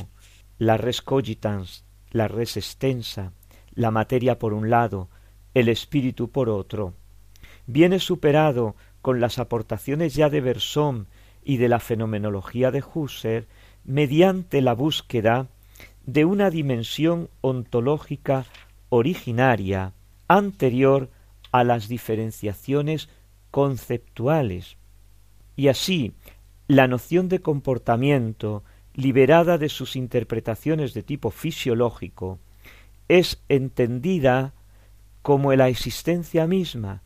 la 0.59 0.77
res 0.77 1.01
cogitans, 1.01 1.85
la 2.11 2.27
res 2.27 2.55
extensa, 2.55 3.33
la 3.74 3.91
materia 3.91 4.39
por 4.39 4.53
un 4.53 4.69
lado, 4.69 5.09
el 5.53 5.69
espíritu 5.69 6.30
por 6.30 6.49
otro, 6.49 6.93
viene 7.65 7.99
superado 7.99 8.76
con 9.01 9.19
las 9.19 9.39
aportaciones 9.39 10.13
ya 10.13 10.30
de 10.30 10.41
Bersón 10.41 11.07
y 11.43 11.57
de 11.57 11.69
la 11.69 11.80
fenomenología 11.80 12.72
de 12.72 12.84
Husserl 12.84 13.47
mediante 13.84 14.61
la 14.61 14.74
búsqueda 14.74 15.47
de 16.05 16.26
una 16.26 16.49
dimensión 16.49 17.30
ontológica 17.41 18.45
originaria 18.89 19.93
anterior 20.28 21.09
a 21.51 21.63
las 21.63 21.88
diferenciaciones 21.88 23.09
conceptuales. 23.49 24.78
Y 25.55 25.67
así, 25.67 26.13
la 26.67 26.88
noción 26.88 27.28
de 27.28 27.39
comportamiento, 27.39 28.63
liberada 28.93 29.57
de 29.57 29.69
sus 29.69 29.95
interpretaciones 29.95 30.93
de 30.93 31.03
tipo 31.03 31.32
fisiológico, 31.32 32.39
es 33.12 33.43
entendida 33.49 34.53
como 35.22 35.53
la 35.53 35.68
existencia 35.68 36.47
misma, 36.47 37.03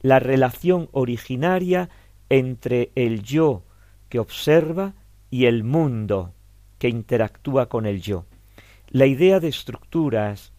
la 0.00 0.20
relación 0.20 0.88
originaria 0.92 1.90
entre 2.28 2.92
el 2.94 3.24
yo 3.24 3.64
que 4.08 4.20
observa 4.20 4.94
y 5.30 5.46
el 5.46 5.64
mundo 5.64 6.32
que 6.78 6.88
interactúa 6.88 7.68
con 7.68 7.86
el 7.86 8.00
yo. 8.00 8.24
La 8.88 9.06
idea 9.06 9.40
de 9.40 9.48
estructuras 9.48 10.52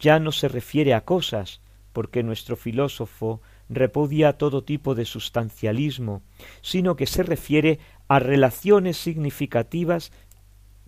ya 0.00 0.18
no 0.18 0.32
se 0.32 0.48
refiere 0.48 0.94
a 0.94 1.04
cosas, 1.04 1.60
porque 1.92 2.24
nuestro 2.24 2.56
filósofo 2.56 3.40
repudia 3.68 4.36
todo 4.36 4.64
tipo 4.64 4.96
de 4.96 5.04
sustancialismo, 5.04 6.22
sino 6.60 6.96
que 6.96 7.06
se 7.06 7.22
refiere 7.22 7.78
a 8.08 8.18
relaciones 8.18 8.96
significativas 8.96 10.10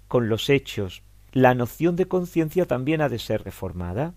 con 0.09 0.29
los 0.29 0.51
hechos. 0.51 1.05
La 1.37 1.55
noción 1.55 1.97
de 1.97 2.09
conciencia 2.09 2.65
también 2.65 3.03
ha 3.03 3.11
de 3.11 3.19
ser 3.19 3.45
reformada. 3.45 4.15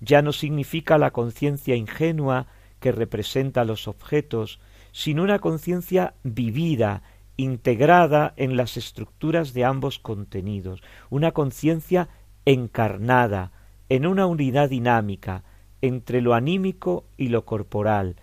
Ya 0.00 0.20
no 0.20 0.34
significa 0.34 0.98
la 0.98 1.10
conciencia 1.10 1.76
ingenua 1.76 2.46
que 2.78 2.92
representa 2.92 3.64
los 3.64 3.88
objetos, 3.88 4.60
sino 4.92 5.22
una 5.22 5.38
conciencia 5.38 6.12
vivida, 6.24 7.02
integrada 7.38 8.34
en 8.36 8.58
las 8.58 8.76
estructuras 8.76 9.54
de 9.54 9.64
ambos 9.64 9.98
contenidos, 9.98 10.82
una 11.08 11.32
conciencia 11.32 12.10
encarnada, 12.44 13.52
en 13.88 14.06
una 14.06 14.26
unidad 14.26 14.68
dinámica 14.68 15.42
entre 15.80 16.20
lo 16.20 16.34
anímico 16.34 17.06
y 17.16 17.28
lo 17.28 17.46
corporal, 17.46 18.16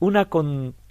una, 0.00 0.28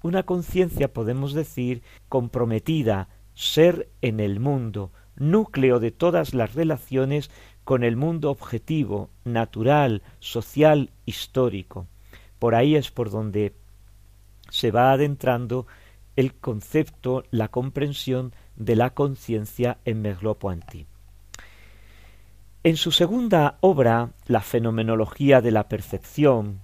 una 0.04 0.24
conciencia, 0.24 0.94
podemos 0.94 1.34
decir, 1.34 1.84
comprometida, 2.08 3.10
ser 3.34 3.90
en 4.02 4.22
el 4.22 4.40
mundo, 4.40 4.94
núcleo 5.22 5.80
de 5.80 5.92
todas 5.92 6.34
las 6.34 6.54
relaciones 6.56 7.32
con 7.64 7.84
el 7.84 7.96
mundo 7.96 8.32
objetivo, 8.32 9.10
natural, 9.24 10.02
social, 10.20 10.90
histórico. 11.06 11.88
Por 12.40 12.56
ahí 12.56 12.76
es 12.76 12.92
por 12.92 13.12
donde 13.12 13.54
se 14.50 14.72
va 14.72 14.92
adentrando 14.92 15.68
el 16.16 16.34
concepto, 16.34 17.24
la 17.32 17.48
comprensión 17.48 18.34
de 18.56 18.76
la 18.76 18.90
conciencia 18.90 19.78
en 19.86 20.02
Merleau-Ponty. 20.02 20.86
En 22.64 22.78
su 22.78 22.92
segunda 22.92 23.58
obra, 23.62 24.12
La 24.28 24.42
fenomenología 24.42 25.42
de 25.42 25.52
la 25.52 25.68
percepción, 25.68 26.60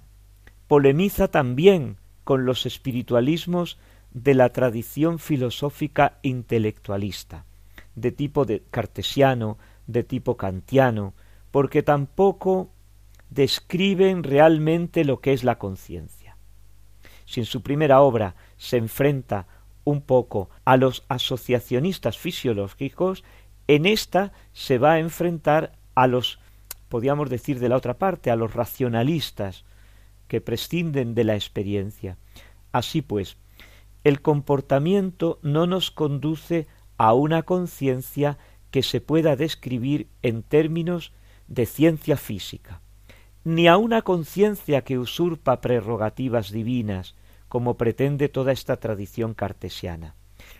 polemiza 0.68 1.28
también 1.28 1.96
con 2.24 2.44
los 2.44 2.66
espiritualismos 2.66 3.78
de 4.12 4.34
la 4.34 4.50
tradición 4.50 5.18
filosófica 5.18 6.18
intelectualista, 6.22 7.44
de 8.00 8.12
tipo 8.12 8.46
cartesiano, 8.70 9.58
de 9.86 10.04
tipo 10.04 10.36
kantiano, 10.36 11.14
porque 11.50 11.82
tampoco 11.82 12.70
describen 13.30 14.22
realmente 14.22 15.04
lo 15.04 15.20
que 15.20 15.32
es 15.32 15.44
la 15.44 15.58
conciencia. 15.58 16.36
Si 17.26 17.40
en 17.40 17.46
su 17.46 17.62
primera 17.62 18.00
obra 18.00 18.36
se 18.56 18.76
enfrenta 18.76 19.46
un 19.84 20.00
poco 20.00 20.50
a 20.64 20.76
los 20.76 21.04
asociacionistas 21.08 22.18
fisiológicos, 22.18 23.24
en 23.66 23.86
esta 23.86 24.32
se 24.52 24.78
va 24.78 24.92
a 24.92 24.98
enfrentar 24.98 25.72
a 25.94 26.06
los, 26.06 26.38
podríamos 26.88 27.28
decir 27.28 27.58
de 27.58 27.68
la 27.68 27.76
otra 27.76 27.98
parte, 27.98 28.30
a 28.30 28.36
los 28.36 28.54
racionalistas 28.54 29.64
que 30.26 30.40
prescinden 30.40 31.14
de 31.14 31.24
la 31.24 31.34
experiencia. 31.34 32.16
Así 32.72 33.02
pues, 33.02 33.36
el 34.04 34.22
comportamiento 34.22 35.38
no 35.42 35.66
nos 35.66 35.90
conduce 35.90 36.66
a 36.98 37.14
una 37.14 37.42
conciencia 37.44 38.36
que 38.70 38.82
se 38.82 39.00
pueda 39.00 39.36
describir 39.36 40.08
en 40.22 40.42
términos 40.42 41.12
de 41.46 41.64
ciencia 41.64 42.16
física, 42.16 42.82
ni 43.44 43.66
a 43.66 43.78
una 43.78 44.02
conciencia 44.02 44.82
que 44.82 44.98
usurpa 44.98 45.62
prerrogativas 45.62 46.50
divinas, 46.52 47.14
como 47.48 47.78
pretende 47.78 48.28
toda 48.28 48.52
esta 48.52 48.76
tradición 48.76 49.32
cartesiana. 49.32 50.14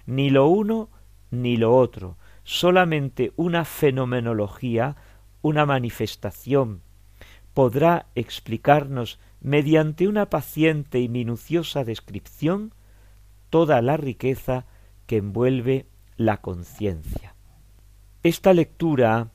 Ni 0.06 0.30
lo 0.30 0.48
uno 0.48 0.88
ni 1.30 1.58
lo 1.58 1.76
otro, 1.76 2.16
solamente 2.44 3.32
una 3.36 3.66
fenomenología 3.66 4.96
una 5.42 5.66
manifestación, 5.66 6.82
podrá 7.54 8.06
explicarnos 8.14 9.18
mediante 9.40 10.08
una 10.08 10.30
paciente 10.30 11.00
y 11.00 11.08
minuciosa 11.08 11.84
descripción 11.84 12.74
toda 13.50 13.80
la 13.82 13.96
riqueza 13.96 14.66
que 15.06 15.18
envuelve 15.18 15.86
la 16.18 16.42
conciencia. 16.42 17.34
Esta 18.22 18.52
lectura 18.52 19.30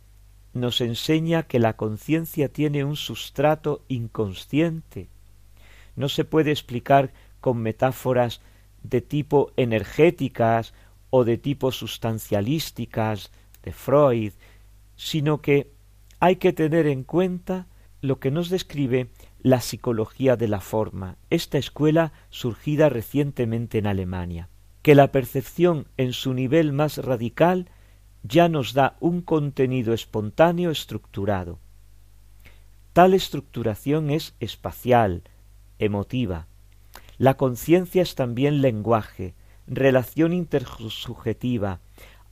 nos 0.53 0.81
enseña 0.81 1.43
que 1.43 1.57
la 1.57 1.75
conciencia 1.75 2.49
tiene 2.49 2.83
un 2.83 2.95
sustrato 2.95 3.83
inconsciente. 3.87 5.07
No 5.95 6.09
se 6.09 6.25
puede 6.25 6.51
explicar 6.51 7.11
con 7.39 7.57
metáforas 7.57 8.41
de 8.83 9.01
tipo 9.01 9.51
energéticas 9.57 10.73
o 11.09 11.23
de 11.23 11.37
tipo 11.37 11.71
sustancialísticas 11.71 13.31
de 13.63 13.71
Freud, 13.71 14.33
sino 14.95 15.41
que 15.41 15.71
hay 16.19 16.35
que 16.35 16.53
tener 16.53 16.85
en 16.85 17.03
cuenta 17.03 17.67
lo 18.01 18.19
que 18.19 18.29
nos 18.29 18.49
describe 18.49 19.09
la 19.41 19.61
psicología 19.61 20.35
de 20.35 20.49
la 20.49 20.59
forma, 20.59 21.17
esta 21.29 21.57
escuela 21.57 22.11
surgida 22.29 22.89
recientemente 22.89 23.77
en 23.77 23.87
Alemania, 23.87 24.49
que 24.83 24.95
la 24.95 25.11
percepción 25.11 25.87
en 25.97 26.11
su 26.11 26.33
nivel 26.33 26.73
más 26.73 26.97
radical 26.97 27.69
ya 28.21 28.49
nos 28.49 28.73
da 28.73 28.97
un 28.99 29.21
contenido 29.21 29.93
espontáneo 29.93 30.71
estructurado. 30.71 31.57
Tal 32.91 33.13
estructuración 33.13 34.11
es 34.11 34.35
espacial, 34.39 35.23
emotiva. 35.79 36.47
La 37.17 37.35
conciencia 37.35 38.01
es 38.01 38.15
también 38.15 38.61
lenguaje, 38.61 39.35
relación 39.67 40.33
intersubjetiva, 40.33 41.79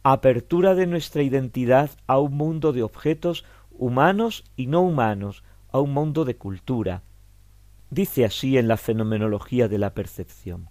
apertura 0.03 0.75
de 0.75 0.87
nuestra 0.87 1.23
identidad 1.23 1.89
a 2.05 2.19
un 2.19 2.35
mundo 2.35 2.73
de 2.73 2.83
objetos 2.83 3.45
humanos 3.71 4.43
y 4.57 4.67
no 4.67 4.81
humanos, 4.81 5.43
a 5.71 5.79
un 5.79 5.93
mundo 5.93 6.25
de 6.25 6.35
cultura. 6.35 7.03
Dice 7.89 8.25
así 8.25 8.57
en 8.57 8.67
la 8.67 8.75
fenomenología 8.75 9.69
de 9.69 9.77
la 9.77 9.93
percepción. 9.93 10.70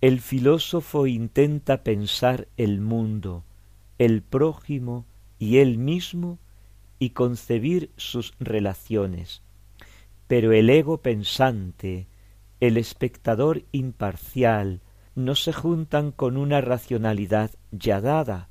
El 0.00 0.20
filósofo 0.20 1.08
intenta 1.08 1.82
pensar 1.82 2.46
el 2.56 2.80
mundo, 2.80 3.42
el 3.98 4.22
prójimo 4.22 5.06
y 5.40 5.58
él 5.58 5.76
mismo 5.76 6.38
y 7.00 7.10
concebir 7.10 7.90
sus 7.96 8.32
relaciones. 8.38 9.42
Pero 10.28 10.52
el 10.52 10.70
ego 10.70 10.98
pensante, 10.98 12.06
el 12.60 12.76
espectador 12.76 13.64
imparcial, 13.72 14.82
no 15.16 15.34
se 15.34 15.52
juntan 15.52 16.12
con 16.12 16.36
una 16.36 16.60
racionalidad 16.60 17.50
ya 17.72 18.00
dada 18.00 18.50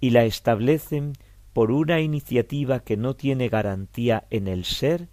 y 0.00 0.10
la 0.10 0.24
establecen 0.24 1.12
por 1.52 1.72
una 1.72 2.00
iniciativa 2.00 2.80
que 2.80 2.96
no 2.96 3.16
tiene 3.16 3.50
garantía 3.50 4.26
en 4.30 4.48
el 4.48 4.64
ser 4.64 5.08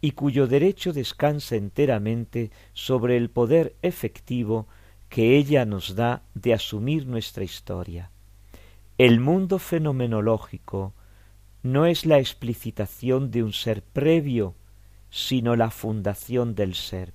y 0.00 0.12
cuyo 0.12 0.46
derecho 0.46 0.94
descansa 0.94 1.56
enteramente 1.56 2.50
sobre 2.72 3.18
el 3.18 3.28
poder 3.28 3.76
efectivo 3.82 4.66
que 5.14 5.36
ella 5.36 5.64
nos 5.64 5.94
da 5.94 6.24
de 6.34 6.54
asumir 6.54 7.06
nuestra 7.06 7.44
historia. 7.44 8.10
El 8.98 9.20
mundo 9.20 9.60
fenomenológico 9.60 10.92
no 11.62 11.86
es 11.86 12.04
la 12.04 12.18
explicitación 12.18 13.30
de 13.30 13.44
un 13.44 13.52
ser 13.52 13.84
previo, 13.84 14.56
sino 15.10 15.54
la 15.54 15.70
fundación 15.70 16.56
del 16.56 16.74
ser. 16.74 17.14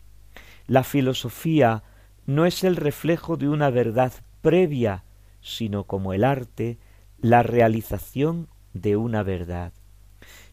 La 0.66 0.86
filosofía 0.86 1.84
no 2.26 2.46
es 2.46 2.64
el 2.64 2.78
reflejo 2.78 3.36
de 3.36 3.50
una 3.50 3.70
verdad 3.70 4.14
previa, 4.40 5.04
sino 5.42 5.84
como 5.84 6.14
el 6.14 6.24
arte, 6.24 6.78
la 7.20 7.44
realización 7.44 8.48
de 8.72 8.96
una 8.96 9.24
verdad. 9.24 9.74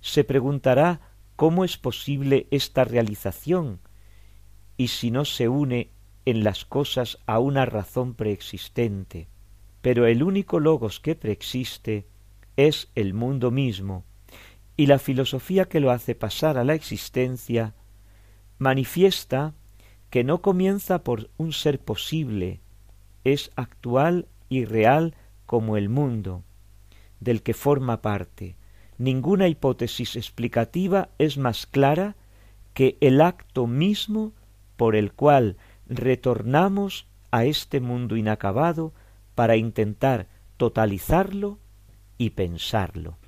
Se 0.00 0.24
preguntará 0.24 1.00
cómo 1.36 1.64
es 1.64 1.76
posible 1.76 2.48
esta 2.50 2.82
realización 2.82 3.78
y 4.76 4.88
si 4.88 5.12
no 5.12 5.24
se 5.24 5.48
une 5.48 5.90
en 6.26 6.44
las 6.44 6.66
cosas 6.66 7.18
a 7.24 7.38
una 7.38 7.64
razón 7.64 8.14
preexistente. 8.14 9.28
Pero 9.80 10.06
el 10.06 10.22
único 10.22 10.60
logos 10.60 11.00
que 11.00 11.14
preexiste 11.14 12.06
es 12.56 12.90
el 12.94 13.14
mundo 13.14 13.50
mismo, 13.50 14.04
y 14.76 14.86
la 14.86 14.98
filosofía 14.98 15.66
que 15.66 15.80
lo 15.80 15.90
hace 15.90 16.14
pasar 16.14 16.58
a 16.58 16.64
la 16.64 16.74
existencia 16.74 17.74
manifiesta 18.58 19.54
que 20.10 20.24
no 20.24 20.42
comienza 20.42 21.02
por 21.02 21.30
un 21.36 21.52
ser 21.52 21.80
posible, 21.80 22.60
es 23.24 23.50
actual 23.56 24.28
y 24.48 24.64
real 24.64 25.14
como 25.46 25.76
el 25.76 25.88
mundo, 25.88 26.42
del 27.20 27.42
que 27.42 27.54
forma 27.54 28.02
parte. 28.02 28.56
Ninguna 28.98 29.48
hipótesis 29.48 30.16
explicativa 30.16 31.10
es 31.18 31.38
más 31.38 31.66
clara 31.66 32.16
que 32.74 32.96
el 33.00 33.20
acto 33.20 33.66
mismo 33.66 34.32
por 34.76 34.96
el 34.96 35.12
cual 35.12 35.56
retornamos 35.88 37.06
a 37.30 37.44
este 37.44 37.80
mundo 37.80 38.16
inacabado 38.16 38.92
para 39.34 39.56
intentar 39.56 40.28
totalizarlo 40.56 41.58
y 42.18 42.30
pensarlo. 42.30 43.18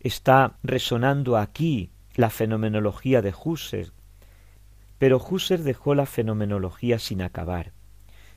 Está 0.00 0.58
resonando 0.62 1.36
aquí 1.36 1.90
la 2.14 2.30
fenomenología 2.30 3.22
de 3.22 3.34
Husserl, 3.44 3.92
pero 4.98 5.18
Husserl 5.18 5.64
dejó 5.64 5.94
la 5.94 6.06
fenomenología 6.06 6.98
sin 6.98 7.22
acabar. 7.22 7.72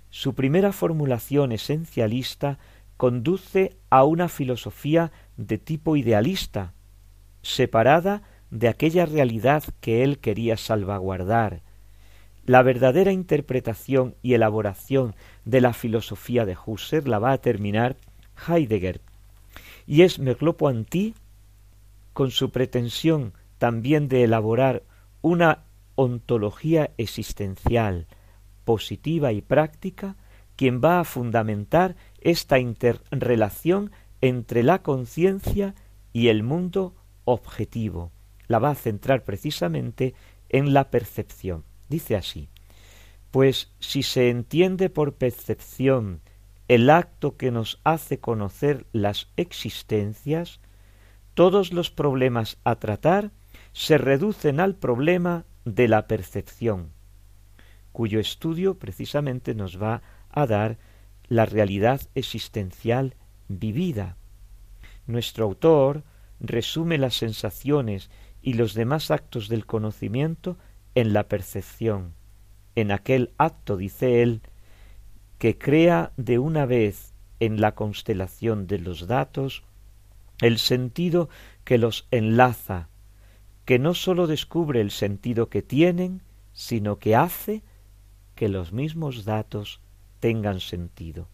Su 0.10 0.36
primera 0.36 0.72
formulación 0.72 1.52
esencialista 1.52 2.60
conduce 2.98 3.78
a 3.90 4.04
una 4.04 4.30
filosofía 4.30 5.12
de 5.38 5.58
tipo 5.58 5.96
idealista, 5.96 6.74
separada 7.42 8.22
de 8.50 8.68
aquella 8.68 9.06
realidad 9.06 9.64
que 9.82 10.04
él 10.04 10.20
quería 10.20 10.58
salvaguardar. 10.58 11.64
La 12.46 12.62
verdadera 12.62 13.14
interpretación 13.14 14.16
y 14.22 14.34
elaboración 14.34 15.16
de 15.46 15.62
la 15.62 15.72
filosofía 15.72 16.46
de 16.46 16.58
Husserl 16.58 17.10
la 17.10 17.20
va 17.20 17.32
a 17.32 17.38
terminar 17.38 17.96
Heidegger, 18.48 19.00
y 19.88 20.02
es 20.02 20.20
Merleau-Ponty, 20.20 21.14
con 22.12 22.32
su 22.32 22.52
pretensión 22.52 23.34
también 23.60 24.10
de 24.10 24.26
elaborar 24.26 24.84
una 25.22 25.64
ontología 25.96 26.92
existencial 26.98 28.08
positiva 28.66 29.32
y 29.32 29.42
práctica, 29.42 30.18
quien 30.58 30.82
va 30.84 31.00
a 31.00 31.06
fundamentar 31.06 31.96
esta 32.20 32.60
interrelación 32.60 33.92
entre 34.20 34.64
la 34.64 34.82
conciencia 34.82 35.76
y 36.12 36.28
el 36.28 36.44
mundo 36.44 36.94
objetivo. 37.24 38.12
La 38.48 38.60
va 38.60 38.72
a 38.72 38.76
centrar 38.76 39.24
precisamente 39.24 40.14
en 40.50 40.74
la 40.74 40.90
percepción. 40.90 41.64
Dice 41.90 42.16
así, 42.16 42.50
pues 43.32 43.72
si 43.80 44.04
se 44.04 44.30
entiende 44.30 44.90
por 44.90 45.16
percepción 45.16 46.22
el 46.68 46.90
acto 46.90 47.36
que 47.36 47.52
nos 47.52 47.80
hace 47.84 48.20
conocer 48.20 48.86
las 48.94 49.28
existencias, 49.38 50.60
todos 51.34 51.74
los 51.74 51.92
problemas 51.92 52.58
a 52.64 52.76
tratar 52.76 53.32
se 53.74 53.98
reducen 53.98 54.60
al 54.60 54.76
problema 54.76 55.46
de 55.66 55.88
la 55.88 56.08
percepción, 56.08 56.92
cuyo 57.92 58.20
estudio 58.20 58.78
precisamente 58.78 59.56
nos 59.56 59.82
va 59.82 60.02
a 60.30 60.46
dar 60.46 60.78
la 61.28 61.46
realidad 61.46 62.02
existencial 62.16 63.16
vivida. 63.48 64.18
Nuestro 65.08 65.46
autor 65.46 66.04
resume 66.40 66.98
las 66.98 67.16
sensaciones 67.16 68.10
y 68.42 68.54
los 68.54 68.74
demás 68.74 69.10
actos 69.12 69.50
del 69.50 69.66
conocimiento 69.66 70.58
en 70.96 71.14
la 71.14 71.28
percepción, 71.28 72.14
en 72.76 72.92
aquel 72.92 73.34
acto, 73.38 73.78
dice 73.78 74.22
él, 74.22 74.42
que 75.38 75.58
crea 75.58 76.14
de 76.18 76.40
una 76.40 76.66
vez 76.66 77.14
en 77.40 77.60
la 77.60 77.76
constelación 77.76 78.68
de 78.68 78.80
los 78.80 79.08
datos 79.08 79.64
el 80.40 80.58
sentido 80.58 81.30
que 81.64 81.78
los 81.78 82.08
enlaza, 82.12 82.90
que 83.66 83.80
no 83.80 83.94
sólo 83.94 84.28
descubre 84.28 84.82
el 84.82 84.92
sentido 84.92 85.50
que 85.50 85.62
tienen, 85.62 86.22
sino 86.54 87.00
que 87.00 87.16
hace 87.16 87.64
que 88.36 88.50
los 88.50 88.74
mismos 88.74 89.26
datos 89.26 89.82
tengan 90.20 90.60
sentido. 90.60 91.28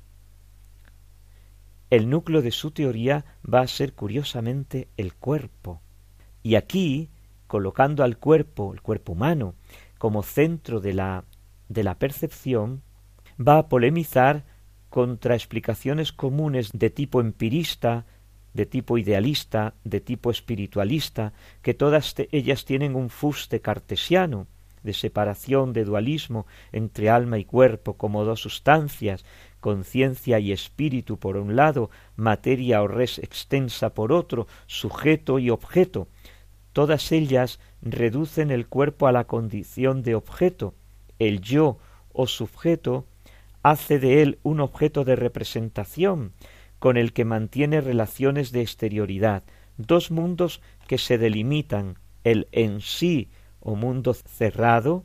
El 1.90 2.10
núcleo 2.10 2.42
de 2.42 2.52
su 2.52 2.72
teoría 2.72 3.26
va 3.52 3.62
a 3.62 3.68
ser 3.68 3.94
curiosamente 3.94 4.90
el 4.98 5.16
cuerpo. 5.16 5.82
Y 6.44 6.56
aquí, 6.56 7.10
colocando 7.50 8.04
al 8.04 8.20
cuerpo, 8.20 8.74
el 8.74 8.82
cuerpo 8.82 9.14
humano, 9.14 9.56
como 9.98 10.22
centro 10.22 10.80
de 10.80 10.94
la, 10.94 11.24
de 11.68 11.84
la 11.84 11.96
percepción, 11.96 12.84
va 13.40 13.58
a 13.58 13.68
polemizar 13.70 14.46
contra 14.92 15.34
explicaciones 15.34 16.14
comunes 16.14 16.70
de 16.74 16.92
tipo 16.92 17.20
empirista, 17.20 18.06
de 18.54 18.68
tipo 18.68 19.00
idealista, 19.00 19.74
de 19.84 20.00
tipo 20.00 20.30
espiritualista, 20.30 21.34
que 21.64 21.74
todas 21.74 22.14
ellas 22.32 22.66
tienen 22.66 22.96
un 22.96 23.10
fuste 23.10 23.62
cartesiano, 23.62 24.46
de 24.84 24.94
separación, 24.94 25.74
de 25.74 25.86
dualismo 25.86 26.46
entre 26.72 27.10
alma 27.10 27.40
y 27.40 27.46
cuerpo 27.46 27.96
como 27.96 28.26
dos 28.26 28.42
sustancias, 28.42 29.26
conciencia 29.60 30.40
y 30.40 30.52
espíritu 30.52 31.18
por 31.18 31.36
un 31.36 31.56
lado, 31.56 31.90
materia 32.16 32.84
o 32.84 32.88
res 32.88 33.18
extensa 33.18 33.94
por 33.96 34.12
otro, 34.14 34.48
sujeto 34.68 35.40
y 35.40 35.50
objeto. 35.50 36.08
Todas 36.80 37.12
ellas 37.12 37.60
reducen 37.82 38.52
el 38.52 38.66
cuerpo 38.66 39.08
a 39.08 39.12
la 39.12 39.26
condición 39.26 40.02
de 40.02 40.16
objeto. 40.16 40.76
El 41.20 41.42
yo 41.42 41.78
o 42.14 42.26
sujeto 42.26 43.06
hace 43.64 44.00
de 44.00 44.22
él 44.22 44.40
un 44.44 44.62
objeto 44.62 45.04
de 45.04 45.18
representación, 45.18 46.32
con 46.80 46.96
el 46.96 47.12
que 47.12 47.26
mantiene 47.26 47.82
relaciones 47.82 48.54
de 48.54 48.62
exterioridad, 48.62 49.44
dos 49.76 50.10
mundos 50.10 50.62
que 50.88 50.98
se 50.98 51.18
delimitan, 51.18 51.98
el 52.24 52.48
en 52.54 52.80
sí 52.80 53.28
o 53.60 53.76
mundo 53.76 54.14
cerrado 54.14 55.04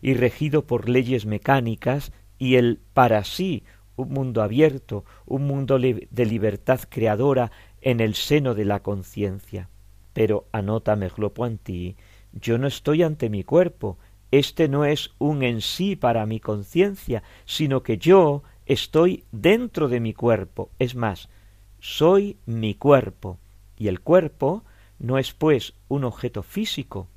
y 0.00 0.14
regido 0.14 0.66
por 0.66 0.88
leyes 0.88 1.26
mecánicas, 1.26 2.10
y 2.38 2.54
el 2.54 2.80
para 2.94 3.22
sí, 3.24 3.64
un 3.96 4.08
mundo 4.08 4.40
abierto, 4.40 5.04
un 5.26 5.46
mundo 5.46 5.78
de 5.78 6.24
libertad 6.24 6.80
creadora 6.88 7.52
en 7.82 8.00
el 8.00 8.14
seno 8.14 8.54
de 8.54 8.64
la 8.64 8.80
conciencia. 8.80 9.68
Pero 10.12 10.46
anota 10.52 10.96
Merleau-Ponty, 10.96 11.96
yo 12.32 12.58
no 12.58 12.66
estoy 12.66 13.02
ante 13.02 13.30
mi 13.30 13.44
cuerpo, 13.44 13.98
este 14.30 14.68
no 14.68 14.84
es 14.84 15.10
un 15.18 15.42
en 15.42 15.60
sí 15.60 15.94
para 15.94 16.24
mi 16.26 16.40
conciencia, 16.40 17.22
sino 17.44 17.82
que 17.82 17.98
yo 17.98 18.42
estoy 18.66 19.24
dentro 19.30 19.88
de 19.88 20.00
mi 20.00 20.14
cuerpo. 20.14 20.70
Es 20.78 20.94
más, 20.94 21.28
soy 21.80 22.38
mi 22.46 22.74
cuerpo. 22.74 23.38
Y 23.76 23.88
el 23.88 24.00
cuerpo 24.00 24.64
no 24.98 25.18
es 25.18 25.32
pues 25.32 25.74
un 25.88 26.04
objeto 26.04 26.42
físico, 26.42 27.08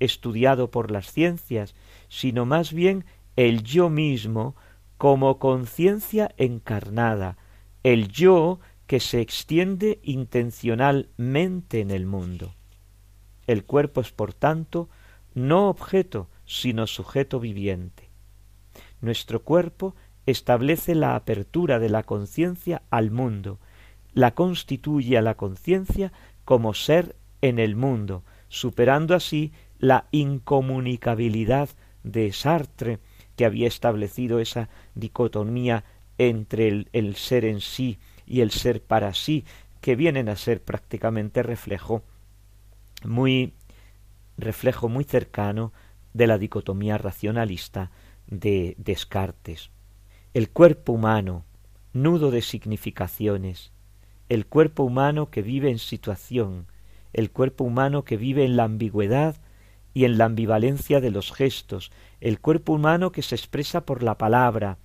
estudiado 0.00 0.70
por 0.70 0.90
las 0.90 1.10
ciencias, 1.10 1.74
sino 2.08 2.44
más 2.44 2.72
bien 2.72 3.04
el 3.36 3.62
yo 3.62 3.88
mismo 3.88 4.54
como 4.98 5.38
conciencia 5.38 6.34
encarnada, 6.36 7.38
el 7.84 8.08
yo 8.08 8.58
que 8.88 9.00
se 9.00 9.20
extiende 9.20 10.00
intencionalmente 10.02 11.80
en 11.80 11.90
el 11.90 12.06
mundo. 12.06 12.54
El 13.46 13.64
cuerpo 13.64 14.00
es, 14.00 14.12
por 14.12 14.32
tanto, 14.32 14.88
no 15.34 15.68
objeto, 15.68 16.30
sino 16.46 16.86
sujeto 16.86 17.38
viviente. 17.38 18.08
Nuestro 19.02 19.42
cuerpo 19.42 19.94
establece 20.24 20.94
la 20.94 21.16
apertura 21.16 21.78
de 21.78 21.90
la 21.90 22.02
conciencia 22.02 22.80
al 22.88 23.10
mundo, 23.10 23.58
la 24.14 24.34
constituye 24.34 25.18
a 25.18 25.22
la 25.22 25.34
conciencia 25.34 26.10
como 26.46 26.72
ser 26.72 27.14
en 27.42 27.58
el 27.58 27.76
mundo, 27.76 28.24
superando 28.48 29.14
así 29.14 29.52
la 29.78 30.06
incomunicabilidad 30.12 31.68
de 32.04 32.32
Sartre, 32.32 33.00
que 33.36 33.44
había 33.44 33.68
establecido 33.68 34.40
esa 34.40 34.70
dicotomía 34.94 35.84
entre 36.16 36.68
el, 36.68 36.88
el, 36.94 37.16
ser 37.16 37.44
en 37.44 37.60
sí 37.60 37.98
y 38.28 38.40
el 38.42 38.50
ser 38.50 38.82
para 38.82 39.14
sí, 39.14 39.44
que 39.80 39.96
vienen 39.96 40.28
a 40.28 40.36
ser 40.36 40.62
prácticamente 40.62 41.42
reflejo 41.42 42.02
muy 43.04 43.54
reflejo 44.36 44.88
muy 44.88 45.04
cercano 45.04 45.72
de 46.14 46.26
la 46.26 46.38
dicotomía 46.38 46.98
racionalista 46.98 47.90
de 48.26 48.74
Descartes. 48.78 49.70
El 50.34 50.50
cuerpo 50.50 50.92
humano, 50.92 51.44
nudo 51.92 52.30
de 52.30 52.42
significaciones, 52.42 53.72
el 54.28 54.46
cuerpo 54.46 54.84
humano 54.84 55.30
que 55.30 55.42
vive 55.42 55.70
en 55.70 55.78
situación, 55.78 56.66
el 57.12 57.30
cuerpo 57.30 57.64
humano 57.64 58.04
que 58.04 58.16
vive 58.16 58.44
en 58.44 58.56
la 58.56 58.64
ambigüedad 58.64 59.36
y 59.94 60.04
en 60.04 60.18
la 60.18 60.26
ambivalencia 60.26 61.00
de 61.00 61.10
los 61.10 61.32
gestos, 61.32 61.90
el 62.20 62.40
cuerpo 62.40 62.74
humano 62.74 63.10
que 63.10 63.22
se 63.22 63.34
expresa 63.34 63.84
por 63.84 64.02
la 64.02 64.18
palabra, 64.18 64.78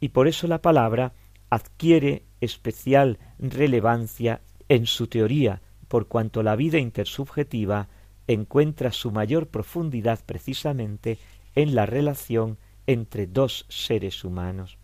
y 0.00 0.10
por 0.10 0.28
eso 0.28 0.46
la 0.46 0.62
palabra 0.62 1.12
adquiere 1.50 2.24
especial 2.44 3.18
relevancia 3.38 4.40
en 4.68 4.86
su 4.86 5.06
teoría, 5.06 5.60
por 5.88 6.08
cuanto 6.08 6.42
la 6.42 6.56
vida 6.56 6.78
intersubjetiva 6.78 7.88
encuentra 8.26 8.92
su 8.92 9.10
mayor 9.10 9.48
profundidad 9.48 10.20
precisamente 10.24 11.18
en 11.54 11.74
la 11.74 11.86
relación 11.86 12.58
entre 12.86 13.26
dos 13.26 13.66
seres 13.68 14.24
humanos. 14.24 14.78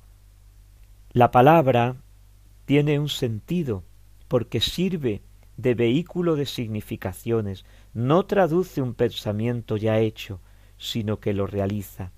La 1.13 1.31
palabra 1.31 1.97
tiene 2.65 2.99
un 2.99 3.09
sentido 3.09 3.83
porque 4.29 4.61
sirve 4.61 5.23
de 5.57 5.75
vehículo 5.75 6.37
de 6.37 6.47
significaciones, 6.47 7.65
no 7.93 8.25
traduce 8.27 8.81
un 8.81 8.95
pensamiento 8.95 9.77
ya 9.77 9.99
hecho, 9.99 10.41
sino 10.79 11.21
que 11.21 11.35
lo 11.35 11.47
realiza. 11.47 12.13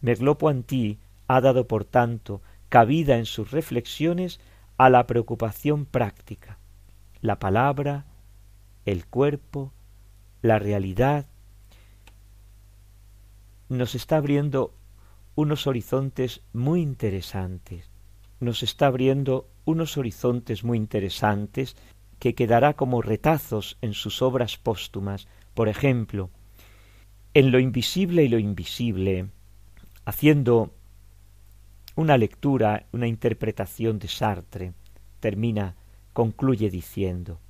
Merleau-Ponty 0.00 0.98
ha 1.26 1.40
dado, 1.40 1.66
por 1.66 1.84
tanto, 1.84 2.40
cabida 2.68 3.18
en 3.18 3.26
sus 3.26 3.50
reflexiones 3.50 4.40
a 4.78 4.88
la 4.88 5.06
preocupación 5.06 5.84
práctica. 5.84 6.58
La 7.20 7.38
palabra, 7.38 8.06
el 8.86 9.06
cuerpo, 9.06 9.72
la 10.40 10.58
realidad, 10.58 11.26
nos 13.68 13.94
está 13.96 14.16
abriendo 14.16 14.72
unos 15.34 15.66
horizontes 15.66 16.42
muy 16.52 16.80
interesantes. 16.80 17.90
Nos 18.40 18.62
está 18.62 18.86
abriendo 18.86 19.48
unos 19.64 19.96
horizontes 19.96 20.62
muy 20.62 20.78
interesantes 20.78 21.76
que 22.20 22.34
quedará 22.34 22.74
como 22.74 23.02
retazos 23.02 23.78
en 23.82 23.94
sus 23.94 24.22
obras 24.22 24.56
póstumas. 24.56 25.26
Por 25.54 25.68
ejemplo, 25.68 26.30
en 27.34 27.50
lo 27.50 27.58
invisible 27.58 28.24
y 28.24 28.28
lo 28.28 28.38
invisible, 28.38 29.28
haciendo 30.04 30.72
una 31.98 32.16
lectura, 32.16 32.86
una 32.92 33.08
interpretación 33.08 33.98
de 33.98 34.06
Sartre, 34.06 34.72
termina, 35.18 35.74
concluye 36.12 36.70
diciendo, 36.70 37.40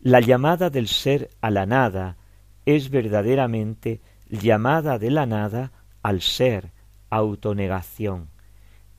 la 0.00 0.20
llamada 0.20 0.70
del 0.70 0.88
ser 0.88 1.28
a 1.42 1.50
la 1.50 1.66
nada 1.66 2.16
es 2.64 2.88
verdaderamente 2.88 4.00
llamada 4.30 4.98
de 4.98 5.10
la 5.10 5.26
nada 5.26 5.72
al 6.02 6.22
ser, 6.22 6.72
autonegación. 7.10 8.30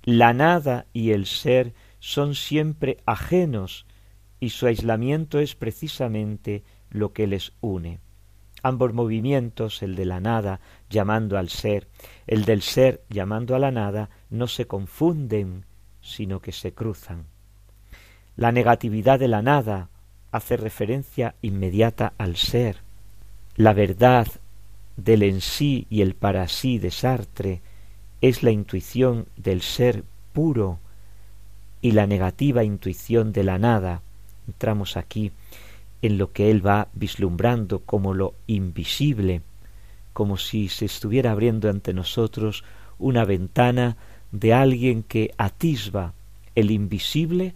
La 0.04 0.34
nada 0.34 0.86
y 0.94 1.14
el 1.14 1.26
ser 1.26 1.74
son 1.98 2.36
siempre 2.36 2.98
ajenos 3.08 3.88
y 4.40 4.52
su 4.52 4.68
aislamiento 4.68 5.40
es 5.40 5.56
precisamente 5.56 6.64
lo 6.92 7.12
que 7.12 7.26
les 7.26 7.54
une. 7.60 7.98
Ambos 8.64 8.94
movimientos, 8.94 9.82
el 9.82 9.96
de 9.96 10.06
la 10.06 10.20
nada 10.20 10.60
llamando 10.90 11.38
al 11.38 11.50
ser, 11.50 11.88
el 12.28 12.46
del 12.46 12.62
ser 12.62 13.02
llamando 13.10 13.56
a 13.56 13.60
la 13.60 13.72
nada, 13.72 14.10
no 14.30 14.48
se 14.48 14.68
confunden, 14.68 15.66
sino 16.02 16.40
que 16.40 16.52
se 16.52 16.74
cruzan. 16.74 17.26
La 18.36 18.52
negatividad 18.52 19.20
de 19.20 19.28
la 19.28 19.42
nada 19.42 19.90
hace 20.32 20.58
referencia 20.58 21.36
inmediata 21.42 22.14
al 22.18 22.36
ser. 22.36 22.78
La 23.56 23.74
verdad 23.74 24.28
del 24.96 25.24
en 25.24 25.42
sí 25.42 25.88
y 25.90 26.02
el 26.02 26.16
para 26.16 26.48
sí 26.48 26.78
de 26.80 26.92
Sartre 26.92 27.62
es 28.22 28.44
la 28.44 28.52
intuición 28.52 29.28
del 29.36 29.62
ser 29.62 30.04
puro 30.34 30.80
y 31.82 31.92
la 31.92 32.08
negativa 32.08 32.64
intuición 32.64 33.34
de 33.34 33.44
la 33.44 33.58
nada. 33.58 34.02
Entramos 34.48 34.96
aquí 34.98 35.32
en 36.02 36.18
lo 36.18 36.32
que 36.32 36.50
él 36.50 36.66
va 36.66 36.88
vislumbrando 36.94 37.80
como 37.80 38.14
lo 38.14 38.34
invisible, 38.48 39.42
como 40.14 40.38
si 40.38 40.68
se 40.70 40.86
estuviera 40.86 41.32
abriendo 41.32 41.70
ante 41.70 41.94
nosotros 41.94 42.64
una 42.98 43.26
ventana 43.26 43.98
de 44.32 44.54
alguien 44.54 45.04
que 45.04 45.34
atisba 45.38 46.14
el 46.56 46.72
invisible 46.72 47.54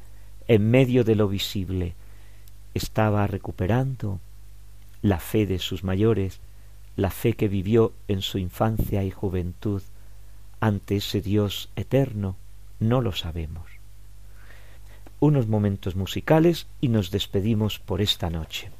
en 0.48 0.70
medio 0.70 1.04
de 1.04 1.16
lo 1.16 1.28
visible. 1.28 1.96
Estaba 2.74 3.28
recuperando 3.28 4.20
la 5.02 5.20
fe 5.20 5.46
de 5.46 5.60
sus 5.60 5.84
mayores, 5.84 6.40
la 6.96 7.12
fe 7.12 7.34
que 7.34 7.48
vivió 7.48 7.94
en 8.08 8.22
su 8.22 8.38
infancia 8.38 9.04
y 9.04 9.12
juventud 9.12 9.82
ante 10.60 10.98
ese 10.98 11.22
Dios 11.22 11.70
eterno, 11.76 12.38
no 12.80 13.02
lo 13.02 13.12
sabemos 13.12 13.75
unos 15.20 15.48
momentos 15.48 15.96
musicales 15.96 16.68
y 16.82 16.90
nos 16.90 17.12
despedimos 17.12 17.80
por 17.80 18.02
esta 18.02 18.30
noche. 18.30 18.75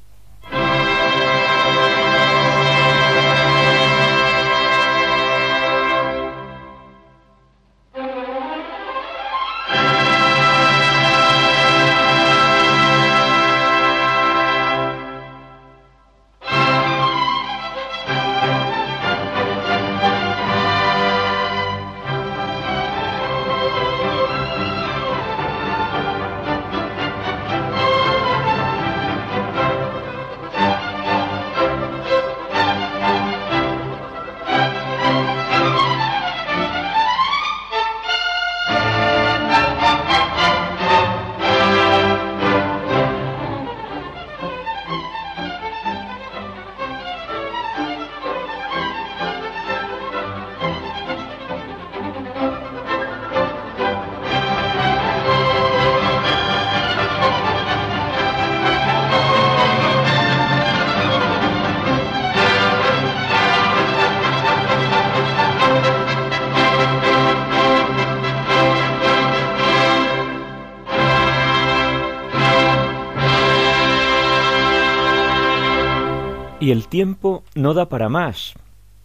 Tiempo 76.86 77.42
no 77.54 77.74
da 77.74 77.88
para 77.88 78.08
más. 78.08 78.54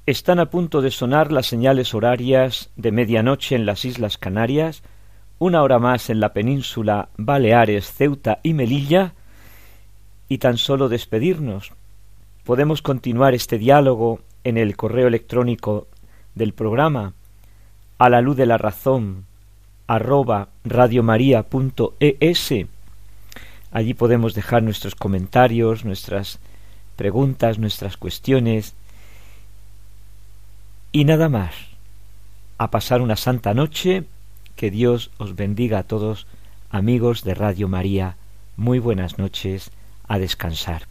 Están 0.06 0.40
a 0.40 0.50
punto 0.50 0.82
de 0.82 0.92
sonar 0.92 1.32
las 1.32 1.48
señales 1.48 1.94
horarias 1.94 2.70
de 2.76 2.92
medianoche 2.92 3.56
en 3.56 3.66
las 3.66 3.86
Islas 3.86 4.18
Canarias, 4.18 4.84
una 5.40 5.62
hora 5.62 5.80
más 5.80 6.10
en 6.10 6.20
la 6.20 6.34
península 6.34 7.10
Baleares, 7.18 7.92
Ceuta 7.92 8.40
y 8.44 8.54
Melilla, 8.54 9.14
y 10.28 10.38
tan 10.38 10.58
solo 10.58 10.90
despedirnos. 10.90 11.74
Podemos 12.44 12.82
continuar 12.82 13.34
este 13.34 13.58
diálogo 13.58 14.22
en 14.44 14.58
el 14.58 14.76
correo 14.76 15.08
electrónico 15.08 15.88
del 16.36 16.54
programa 16.54 17.14
a 17.98 18.10
la 18.10 18.22
luz 18.22 18.38
de 18.38 18.46
la 18.46 18.58
razón 18.58 19.26
arroba 19.88 20.50
radiomaria.es. 20.64 22.54
Allí 23.72 23.94
podemos 23.94 24.34
dejar 24.34 24.64
nuestros 24.64 24.96
comentarios, 24.96 25.86
nuestras 25.86 26.40
preguntas, 27.02 27.58
nuestras 27.58 27.98
cuestiones 27.98 28.76
y 30.92 31.04
nada 31.04 31.30
más. 31.30 31.56
A 32.60 32.70
pasar 32.70 33.02
una 33.02 33.16
santa 33.16 33.56
noche, 33.56 34.04
que 34.56 34.70
Dios 34.70 35.10
os 35.18 35.36
bendiga 35.36 35.80
a 35.80 35.84
todos, 35.84 36.28
amigos 36.70 37.24
de 37.24 37.34
Radio 37.34 37.68
María. 37.68 38.18
Muy 38.56 38.78
buenas 38.78 39.18
noches, 39.18 39.72
a 40.08 40.20
descansar. 40.20 40.91